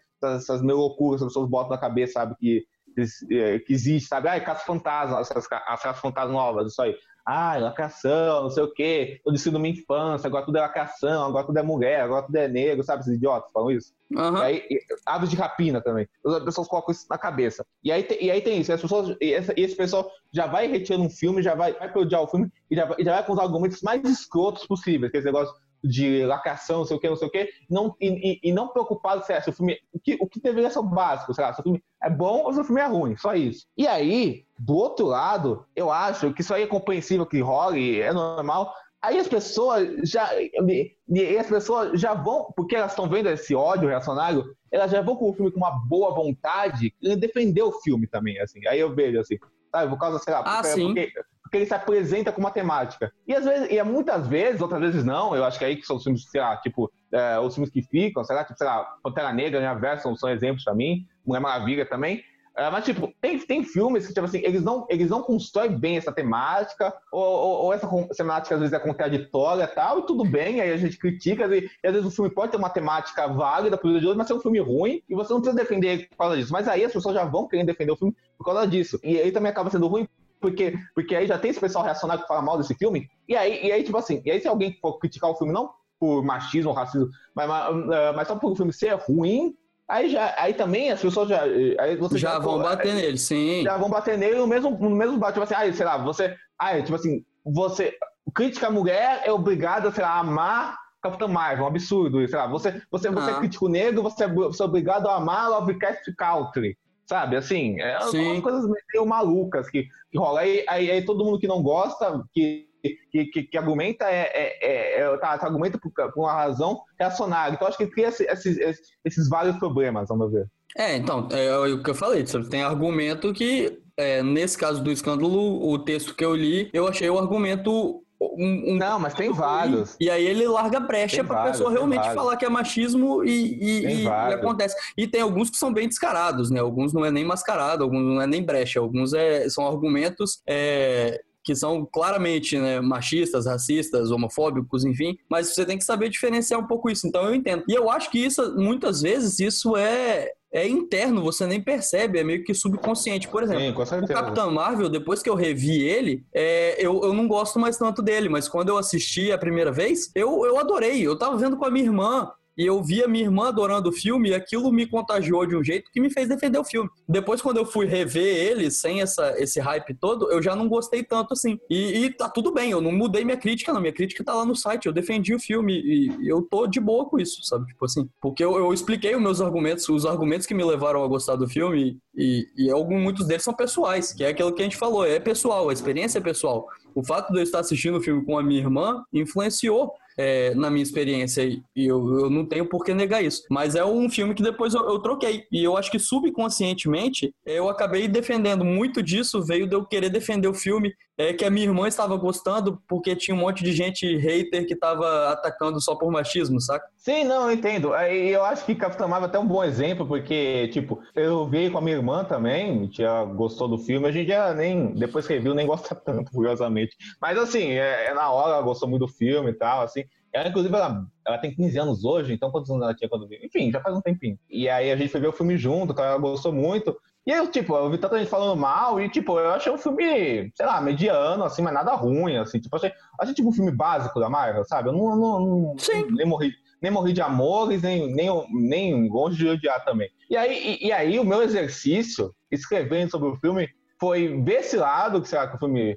[0.42, 4.28] essas meio loucuras, as pessoas botam na cabeça, sabe, que, que, existe, sabe?
[4.28, 6.96] Ai, caça fantasma, as, as, as caças fantasmas novas, isso aí
[7.30, 11.46] ah, lacração, não sei o quê, eu disse minha infância, agora tudo é lacração, agora
[11.46, 13.02] tudo é mulher, agora tudo é negro, sabe?
[13.02, 13.92] Esses idiotas falam isso.
[14.10, 14.38] Uhum.
[14.38, 14.62] E aí,
[15.06, 16.08] aves de rapina também.
[16.26, 17.64] As pessoas colocam isso na cabeça.
[17.84, 21.04] E aí, e aí tem isso, as pessoas, e esse, esse pessoal já vai retirando
[21.04, 23.38] um filme, já vai, vai odiar o filme e já, e já vai com os
[23.38, 27.28] argumentos mais escrotos possíveis, que esse negócio de lacração, não sei o que, não sei
[27.28, 29.78] o que, não, e, e, não preocupado se, é, se o filme.
[29.92, 32.44] O que, o que deveria ser o básico, sei lá, se o filme é bom
[32.44, 33.66] ou se o filme é ruim, só isso.
[33.76, 38.12] E aí, do outro lado, eu acho que isso aí é compreensível que role, é
[38.12, 38.72] normal.
[39.02, 40.30] Aí as pessoas já.
[40.34, 45.16] E as pessoas já vão, porque elas estão vendo esse ódio reacionário, elas já vão
[45.16, 48.66] com o filme com uma boa vontade e defender o filme também, assim.
[48.66, 49.38] Aí eu vejo assim,
[49.70, 53.12] sabe, por causa, sei lá, ah, porque, porque porque ele se apresenta com uma temática.
[53.26, 55.76] E às vezes, e é muitas vezes, outras vezes não, eu acho que é aí
[55.76, 58.56] que são os filmes, sei lá, tipo, é, os filmes que ficam, sei lá, tipo,
[58.56, 62.22] sei lá, Pantera Negra, Minha Versa, são exemplos pra mim, Mulher Maravilha também.
[62.56, 65.96] É, mas, tipo, tem, tem filmes que, tipo assim, eles não, eles não constroem bem
[65.96, 70.24] essa temática, ou, ou, ou essa temática às vezes é contraditória e tal, e tudo
[70.24, 73.26] bem, aí a gente critica, e, e, às vezes o filme pode ter uma temática
[73.26, 76.18] válida pro de hoje, mas é um filme ruim, e você não precisa defender por
[76.18, 76.52] causa disso.
[76.52, 79.00] Mas aí as pessoas já vão querendo defender o filme por causa disso.
[79.02, 80.06] E aí também acaba sendo ruim
[80.40, 83.66] porque, porque aí já tem esse pessoal reacionário que fala mal desse filme, e aí,
[83.66, 86.70] e aí, tipo assim, e aí se alguém for criticar o filme, não por machismo
[86.70, 89.54] ou racismo, mas, mas, eh, mas só por o filme ser ruim,
[89.90, 92.94] aí já aí também as pessoas já aí você já, já vão pô, bater aí,
[92.94, 93.62] nele sim.
[93.64, 96.36] já vão bater nele no mesmo no mesmo bate tipo assim aí sei lá você
[96.58, 97.92] aí tipo assim você
[98.32, 102.46] crítica a mulher é obrigada sei lá a amar Capitão Marvel um absurdo sei lá
[102.46, 103.10] você você ah.
[103.10, 106.78] você é crítico negro você é, você é obrigado a amar Lovecraft Country
[107.10, 107.34] sabe?
[107.36, 110.42] Assim, é umas coisas meio malucas que, que rola.
[110.42, 112.68] Aí, aí, aí, todo mundo que não gosta, que,
[113.10, 117.54] que, que, que argumenta, é, é, é tá, tá argumenta por, por, uma razão reacionária.
[117.54, 120.46] Então, acho que cria esses, esses, esses vários problemas, vamos ver.
[120.78, 125.68] É, então, é o que eu falei, tem argumento que, é, nesse caso do escândalo,
[125.68, 129.96] o texto que eu li, eu achei o argumento um, um, não, mas tem vários.
[129.98, 133.86] E aí ele larga brecha para a pessoa realmente falar que é machismo e, e,
[133.86, 134.76] e, e, acontece.
[134.96, 136.60] E tem alguns que são bem descarados, né?
[136.60, 141.22] Alguns não é nem mascarado, alguns não é nem brecha, alguns é, são argumentos é,
[141.42, 146.66] que são claramente né, machistas, racistas, homofóbicos, enfim, mas você tem que saber diferenciar um
[146.66, 147.06] pouco isso.
[147.06, 147.64] Então eu entendo.
[147.66, 152.24] E eu acho que isso, muitas vezes, isso é, é interno, você nem percebe, é
[152.24, 153.28] meio que subconsciente.
[153.28, 157.28] Por exemplo, Sim, o Capitão Marvel, depois que eu revi ele, é, eu, eu não
[157.28, 161.00] gosto mais tanto dele, mas quando eu assisti a primeira vez, eu, eu adorei.
[161.06, 162.30] Eu tava vendo com a minha irmã,
[162.60, 165.90] e eu via minha irmã adorando o filme e aquilo me contagiou de um jeito
[165.90, 166.90] que me fez defender o filme.
[167.08, 171.02] Depois, quando eu fui rever ele, sem essa, esse hype todo, eu já não gostei
[171.02, 171.58] tanto assim.
[171.70, 173.80] E, e tá tudo bem, eu não mudei minha crítica, não.
[173.80, 177.06] Minha crítica tá lá no site, eu defendi o filme e, eu tô de boa
[177.06, 177.64] com isso, sabe?
[177.64, 181.08] Tipo assim, porque eu, eu expliquei os meus argumentos, os argumentos que me levaram a
[181.08, 184.64] gostar do filme e, e alguns, muitos deles são pessoais, que é aquilo que a
[184.64, 186.66] gente falou, é pessoal, a experiência é pessoal.
[186.94, 190.70] O fato de eu estar assistindo o filme com a minha irmã influenciou é, na
[190.70, 193.42] minha experiência e eu, eu não tenho por que negar isso.
[193.50, 195.44] Mas é um filme que depois eu, eu, troquei.
[195.50, 200.46] E eu acho que subconscientemente eu acabei defendendo muito disso, veio de eu querer defender
[200.46, 204.16] o filme é que a minha irmã estava gostando porque tinha um monte de gente
[204.16, 206.86] hater que estava atacando só por machismo, saca?
[206.96, 207.94] Sim, não, eu entendo.
[207.94, 211.76] Eu acho que Capitão Marvel é até um bom exemplo, porque, tipo, eu vi com
[211.76, 215.54] a minha irmã também, tinha gostou do filme, a gente já nem, depois que viu,
[215.54, 216.96] nem gosta tanto, curiosamente.
[217.20, 220.04] Mas, assim, é, é, na hora, ela gostou muito do filme e tal, assim.
[220.32, 223.40] Ela, inclusive, ela, ela tem 15 anos hoje, então quantos anos ela tinha quando viu?
[223.42, 224.38] Enfim, já faz um tempinho.
[224.48, 226.96] E aí a gente foi ver o filme junto, ela gostou muito.
[227.30, 230.50] E eu, tipo, eu vi tanta gente falando mal e, tipo, eu achei um filme,
[230.52, 232.58] sei lá, mediano, assim, mas nada ruim, assim.
[232.58, 234.88] Tipo, achei, achei tipo um filme básico da Marvel, sabe?
[234.88, 236.08] Eu não, não, não Sim.
[236.10, 236.50] nem morri,
[236.82, 240.10] nem morri de amores, nem, nem, nem longe de odiar também.
[240.28, 243.68] E aí, e, e aí o meu exercício, escrevendo sobre o filme,
[244.00, 245.96] foi ver esse lado, que será que o filme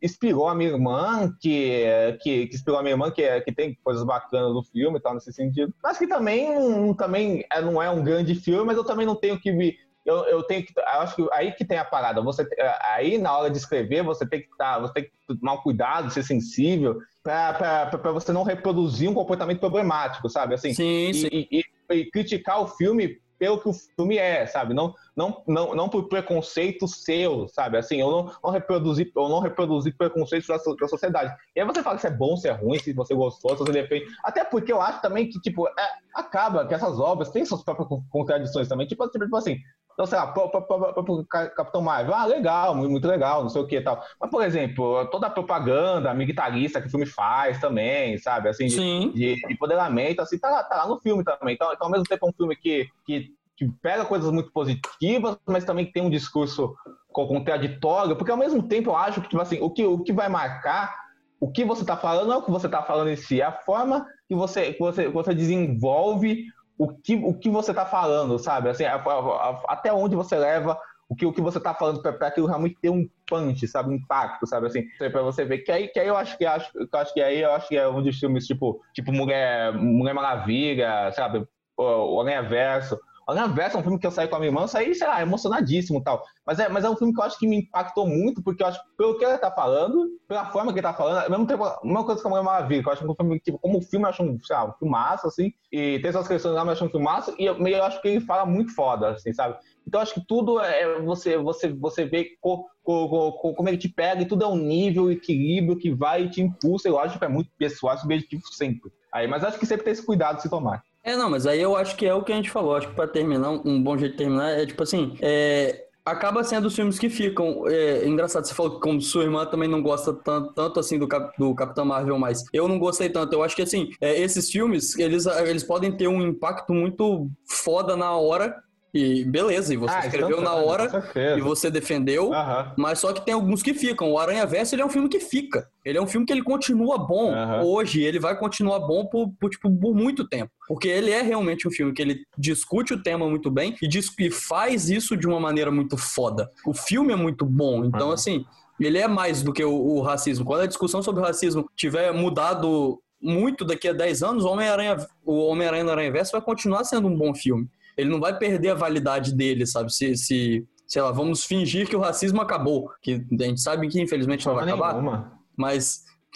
[0.00, 1.82] inspirou a minha irmã, que,
[2.22, 5.14] que, que inspirou a minha irmã, que, que tem coisas bacanas no filme e tal,
[5.14, 5.74] nesse sentido.
[5.82, 9.40] Mas que também, também é, não é um grande filme, mas eu também não tenho
[9.40, 9.76] que me
[10.08, 10.72] eu, eu tenho que.
[10.74, 12.22] Eu acho que aí que tem a parada.
[12.22, 12.48] Você,
[12.80, 16.22] aí, na hora de escrever, você tem que tá, você tem que tomar cuidado, ser
[16.22, 20.54] sensível, para você não reproduzir um comportamento problemático, sabe?
[20.54, 21.28] Assim, sim, e, sim.
[21.30, 24.74] E, e, e criticar o filme pelo que o filme é, sabe?
[24.74, 27.78] Não, não, não, não por preconceito seu, sabe?
[27.78, 31.34] Assim, eu não, não reproduzi, eu não reproduzi preconceitos da, da sociedade.
[31.54, 33.72] E aí você fala se é bom, se é ruim, se você gostou, se você
[33.72, 34.06] defende.
[34.24, 37.88] Até porque eu acho também que, tipo, é, acaba que essas obras têm suas próprias
[38.10, 38.86] contradições também.
[38.86, 39.58] Tipo, tipo assim,
[39.98, 43.80] então, sei lá, pro, Capitão Marvel, ah, legal, muito legal, não sei o que e
[43.80, 44.00] tal.
[44.20, 48.48] Mas, por exemplo, toda a propaganda militarista que o filme faz também, sabe?
[48.48, 51.56] Assim, de, de, de empoderamento, assim, tá, tá lá no filme também.
[51.56, 55.36] Então, então, ao mesmo tempo, é um filme que, que, que pega coisas muito positivas,
[55.44, 56.76] mas também tem um discurso
[57.12, 60.28] contraditório, porque ao mesmo tempo eu acho que, tipo assim, o que, o que vai
[60.28, 60.94] marcar
[61.40, 63.44] o que você está falando não é o que você está falando em si, é
[63.44, 66.44] a forma que você, que você, que você desenvolve
[66.78, 68.70] o que, o que você está falando, sabe?
[68.70, 72.02] Assim, a, a, a, até onde você leva o que, o que você tá falando
[72.02, 73.90] pra aquilo realmente ter um punch, sabe?
[73.90, 74.66] Um impacto, sabe?
[74.66, 75.58] Assim, pra você ver.
[75.58, 77.76] Que aí, que aí eu acho que acho, eu acho que aí eu acho que
[77.76, 81.46] é um dos filmes, tipo, tipo Mulher, Mulher Maravilha, sabe?
[81.76, 82.98] O Homem Verso.
[83.28, 85.06] Aranha Verso é um filme que eu saí com a minha irmã, eu saí, sei
[85.06, 86.24] lá, emocionadíssimo e tal.
[86.46, 88.66] Mas é, mas é um filme que eu acho que me impactou muito, porque eu
[88.66, 91.64] acho pelo que ele tá falando, pela forma que ele tá falando, ao mesmo tempo,
[91.64, 93.82] a mesma coisa que a Mulher Maravilha, que eu acho que um filme, tipo, como
[93.82, 96.68] filme, eu acho um, sei lá, um filmaço, assim, e tem suas questões lá, mas
[96.68, 99.56] eu acho um filmaço, e eu, eu acho que ele fala muito foda, assim, sabe?
[99.86, 103.88] Então acho que tudo é você você você vê co, co, co, como ele te
[103.88, 106.88] pega e tudo é um nível, equilíbrio que vai e te impulsa.
[106.88, 108.92] Eu acho que é muito pessoal, é subjetivo sempre.
[109.10, 110.82] Aí, mas acho que sempre tem esse cuidado de se tomar.
[111.08, 112.76] É, não, mas aí eu acho que é o que a gente falou.
[112.76, 116.66] Acho que pra terminar, um bom jeito de terminar é tipo assim, é, acaba sendo
[116.66, 117.66] os filmes que ficam.
[117.66, 121.08] É, engraçado, você falou que como sua irmã também não gosta tanto, tanto assim do,
[121.08, 123.32] Cap, do Capitão Marvel, mas eu não gostei tanto.
[123.32, 127.96] Eu acho que assim, é, esses filmes, eles, eles podem ter um impacto muito foda
[127.96, 128.54] na hora,
[128.92, 130.88] e beleza, e você ah, escreveu na hora
[131.36, 132.30] e você defendeu,
[132.76, 134.12] mas só que tem alguns que ficam.
[134.12, 135.68] O Aranha Verso ele é um filme que fica.
[135.84, 137.62] Ele é um filme que ele continua bom uhum.
[137.64, 140.50] hoje, ele vai continuar bom por, por, tipo, por muito tempo.
[140.66, 144.10] Porque ele é realmente um filme que ele discute o tema muito bem e, diz,
[144.18, 146.50] e faz isso de uma maneira muito foda.
[146.66, 148.14] O filme é muito bom, então uhum.
[148.14, 148.44] assim,
[148.80, 150.44] ele é mais do que o, o racismo.
[150.44, 154.96] Quando a discussão sobre o racismo tiver mudado muito daqui a 10 anos, o Homem-Aranha
[155.24, 157.68] o Homem-Aranha no Aranha Verso vai continuar sendo um bom filme
[157.98, 159.92] ele não vai perder a validade dele, sabe?
[159.92, 164.00] Se, se sei lá, vamos fingir que o racismo acabou, que a gente sabe que
[164.00, 165.32] infelizmente não, vai acabar, nenhuma.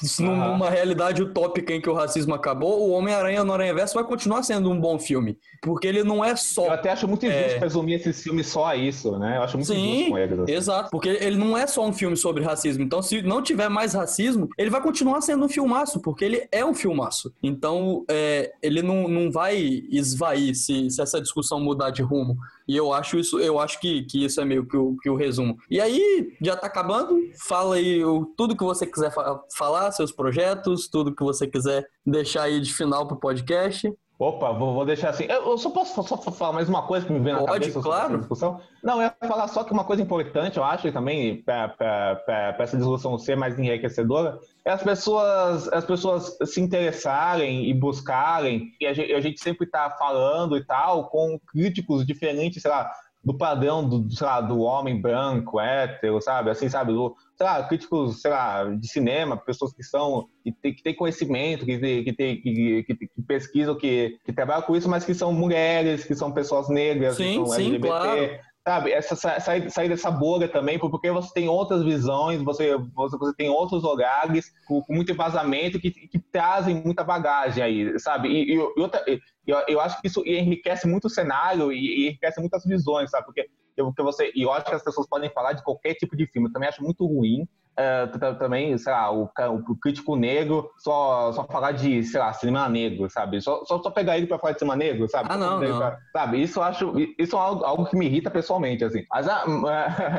[0.02, 4.04] Mas numa realidade utópica em que o racismo acabou, o Homem-Aranha no Aranha Verso vai
[4.04, 5.38] continuar sendo um bom filme.
[5.62, 6.66] Porque ele não é só.
[6.66, 7.58] Eu até acho muito injusto é...
[7.58, 9.36] presumir esses filmes só a isso, né?
[9.36, 10.38] Eu acho muito Sim, injusto com eles.
[10.40, 10.52] Assim.
[10.52, 12.82] Exato, porque ele não é só um filme sobre racismo.
[12.82, 16.64] Então, se não tiver mais racismo, ele vai continuar sendo um filmaço, porque ele é
[16.64, 17.32] um filmaço.
[17.42, 19.56] Então, é, ele não, não vai
[19.90, 22.36] esvair se, se essa discussão mudar de rumo.
[22.66, 25.16] E eu acho isso, eu acho que, que isso é meio que o, que o
[25.16, 25.56] resumo.
[25.70, 27.18] E aí, já tá acabando.
[27.46, 31.86] Fala aí o, tudo que você quiser fa falar, seus projetos, tudo que você quiser
[32.04, 33.92] deixar aí de final pro podcast.
[34.22, 35.24] Opa, vou, vou, deixar assim.
[35.24, 38.18] Eu, só posso só, falar mais uma coisa que me vem na Pode, cabeça claro.
[38.18, 38.60] discussão?
[38.80, 42.76] Não, eu ia falar só que uma coisa importante, eu acho, e também para essa
[42.76, 49.12] discussão ser mais enriquecedora, as pessoas, as pessoas se interessarem e buscarem, e a gente,
[49.12, 52.90] a gente sempre está falando e tal, com críticos diferentes, sei lá,
[53.24, 56.50] do padrão do, sei lá, do homem branco, hétero, sabe?
[56.50, 56.92] Assim, sabe?
[56.92, 60.94] Do, sei lá, críticos, sei lá, de cinema, pessoas que são, que têm que tem
[60.94, 65.14] conhecimento, que, que, tem, que, que, que, pesquisam, que, que trabalham com isso, mas que
[65.14, 67.88] são mulheres, que são pessoas negras, sim, que são sim, LGBT.
[67.88, 68.51] Claro.
[68.64, 73.34] Sabe, essa, sair, sair dessa bolha também, porque você tem outras visões, você, você, você
[73.34, 78.28] tem outros olhares com, com muito embasamento que, que trazem muita bagagem aí, sabe?
[78.28, 79.04] E, e, e outra,
[79.44, 83.26] eu, eu acho que isso enriquece muito o cenário e, enriquece muitas visões, sabe?
[83.26, 86.26] Porque porque você e eu acho que as pessoas podem falar de qualquer tipo de
[86.26, 86.48] filme.
[86.48, 87.48] Eu também acho muito ruim
[87.78, 92.68] uh, também, sei lá, o, o, crítico negro só, só falar de, sei lá, cinema
[92.68, 93.40] negro, sabe?
[93.40, 95.28] Só, só, só pegar ele para falar de cinema negro, sabe?
[95.30, 95.78] Ah, não, não.
[95.78, 96.42] Pra, sabe?
[96.42, 99.04] Isso eu acho, isso é algo, algo, que me irrita pessoalmente, assim.
[99.10, 99.62] Mas, uh,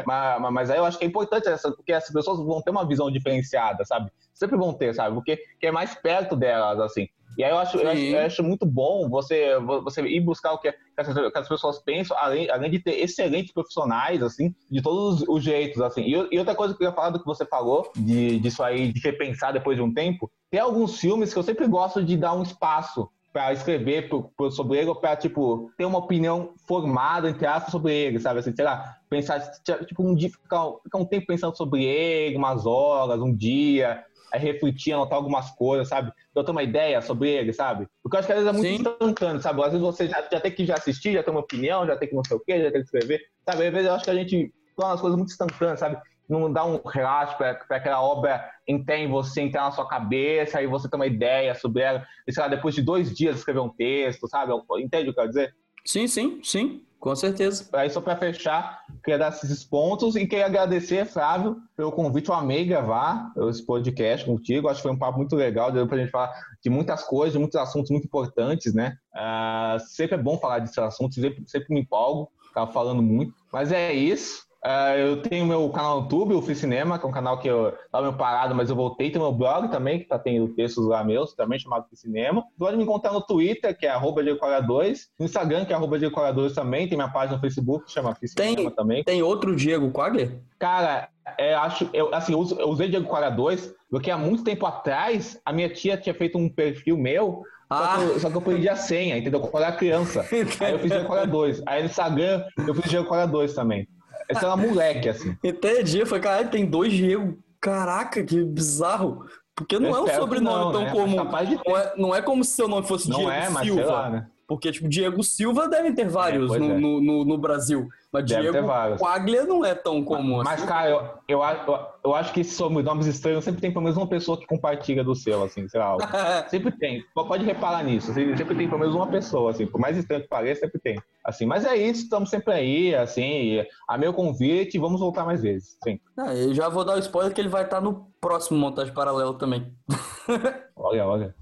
[0.06, 2.88] mas, mas, aí eu acho que é importante essa, porque as pessoas vão ter uma
[2.88, 4.12] visão diferenciada, sabe?
[4.34, 5.16] Sempre vão ter, sabe?
[5.16, 7.08] Porque que é mais perto delas, assim.
[7.38, 10.60] E aí eu acho, eu acho, eu acho, muito bom você, você ir buscar o
[10.60, 15.24] que, as, que as pessoas pensam, além, além de ter excelentes profissionais, assim, de todos
[15.28, 16.02] os jeitos, assim.
[16.02, 18.92] E, e, outra coisa que eu ia falar do que você falou, de, disso aí,
[18.92, 22.34] de repensar depois de um tempo, tem alguns filmes que eu sempre gosto de dar
[22.34, 27.28] um espaço para escrever pro, pro, sobre ele, ou para, tipo, ter uma opinião formada,
[27.28, 28.40] entre aspas, sobre ele, sabe?
[28.40, 29.40] Assim, sei lá, pensar,
[29.88, 34.04] tipo, um dia, ficar, ficar um tempo pensando sobre ele, umas horas, um dia,
[34.34, 36.12] aí refletir, anotar algumas coisas, sabe?
[36.36, 37.88] Eu tenho uma ideia sobre ele, sabe?
[38.02, 38.76] Porque eu acho que às vezes é muito Sim.
[38.76, 39.62] instantâneo, sabe?
[39.62, 42.10] Às vezes você já, já tem que já assistir, já tem uma opinião, já tem
[42.10, 43.68] que não sei o quê, já tem que escrever, sabe?
[43.68, 45.98] Às vezes eu acho que a gente torna as coisas muito instantâneas, sabe?
[46.28, 50.66] Não dá um relaxo para aquela obra entrar em você, entrar na sua cabeça, aí
[50.66, 53.70] você ter uma ideia sobre ela, e sei lá, depois de dois dias escrever um
[53.70, 54.52] texto, sabe?
[54.80, 55.56] Entende o que eu quero dizer?
[55.86, 56.82] Sim, sim, sim.
[57.04, 57.68] Com certeza.
[57.74, 62.30] Aí, só para fechar, queria dar esses pontos e queria agradecer, Flávio, pelo convite.
[62.30, 64.70] Eu amei gravar esse podcast contigo.
[64.70, 65.70] Acho que foi um papo muito legal.
[65.70, 66.32] Deu para a gente falar
[66.64, 68.96] de muitas coisas, de muitos assuntos muito importantes, né?
[69.14, 72.32] Uh, sempre é bom falar desses assuntos, sempre, sempre me empolgo.
[72.54, 73.34] Tava falando muito.
[73.52, 74.44] Mas é isso.
[74.66, 77.50] Uh, eu tenho meu canal no YouTube, o Free Cinema, que é um canal que
[77.50, 79.12] eu estava meio parado, mas eu voltei.
[79.12, 82.46] Tem meu blog também, que tá tendo textos lá meus, também chamado Free Cinema.
[82.58, 86.54] Pode me encontrar no Twitter, que é arroba 2 no Instagram, que é arroba 2
[86.54, 89.04] também, tem minha página no Facebook, que chama Free tem, Cinema também.
[89.04, 90.40] Tem outro Diego Quagler?
[90.58, 94.66] Cara, é, acho, eu, assim, eu, eu usei Diego Quagler 2, porque há muito tempo
[94.66, 97.76] atrás, a minha tia tinha feito um perfil meu ah.
[97.76, 99.40] Só, que eu, só que eu perdi a senha, entendeu?
[99.40, 100.22] Quando eu era criança.
[100.32, 101.64] aí eu fiz Diego Quagler 2.
[101.66, 103.88] Aí no Instagram eu fiz Diego Quagler 2 também.
[104.30, 105.38] Esse era moleque, assim.
[105.44, 106.00] Entendi.
[106.00, 107.38] Eu falei, caralho, tem dois Diego.
[107.60, 109.26] Caraca, que bizarro.
[109.56, 110.92] Porque não Eu é um sobrenome não, tão né?
[110.92, 111.24] comum.
[111.66, 113.86] Não é, não é como se seu nome fosse Não Diego é, mas Silva.
[113.86, 114.28] lá, né?
[114.48, 116.78] Porque, tipo, Diego Silva devem ter vários no, é.
[116.80, 117.88] no, no, no Brasil.
[118.14, 118.68] Mas Deve Diego.
[119.00, 120.68] Quaglia não é tão comum Mas, assim.
[120.68, 123.98] cara, eu, eu, acho- eu, eu acho que esses sobrenomes estranhos sempre tem pelo menos
[123.98, 125.98] uma pessoa que compartilha do seu, assim, sei lá.
[126.48, 127.04] Sempre tem.
[127.16, 128.12] Pode reparar nisso.
[128.12, 129.66] assim, Sempre tem pelo menos uma pessoa, assim.
[129.66, 131.02] Por mais estranho que pareça, sempre tem.
[131.26, 133.66] Assim, mas é isso, estamos sempre aí, assim.
[133.90, 135.76] A meu convite, vamos voltar mais vezes.
[135.84, 136.00] Sim.
[136.16, 139.34] Ah, eu já vou dar o spoiler que ele vai estar no próximo montagem paralelo
[139.34, 139.74] também.
[140.76, 141.36] Olha, olha.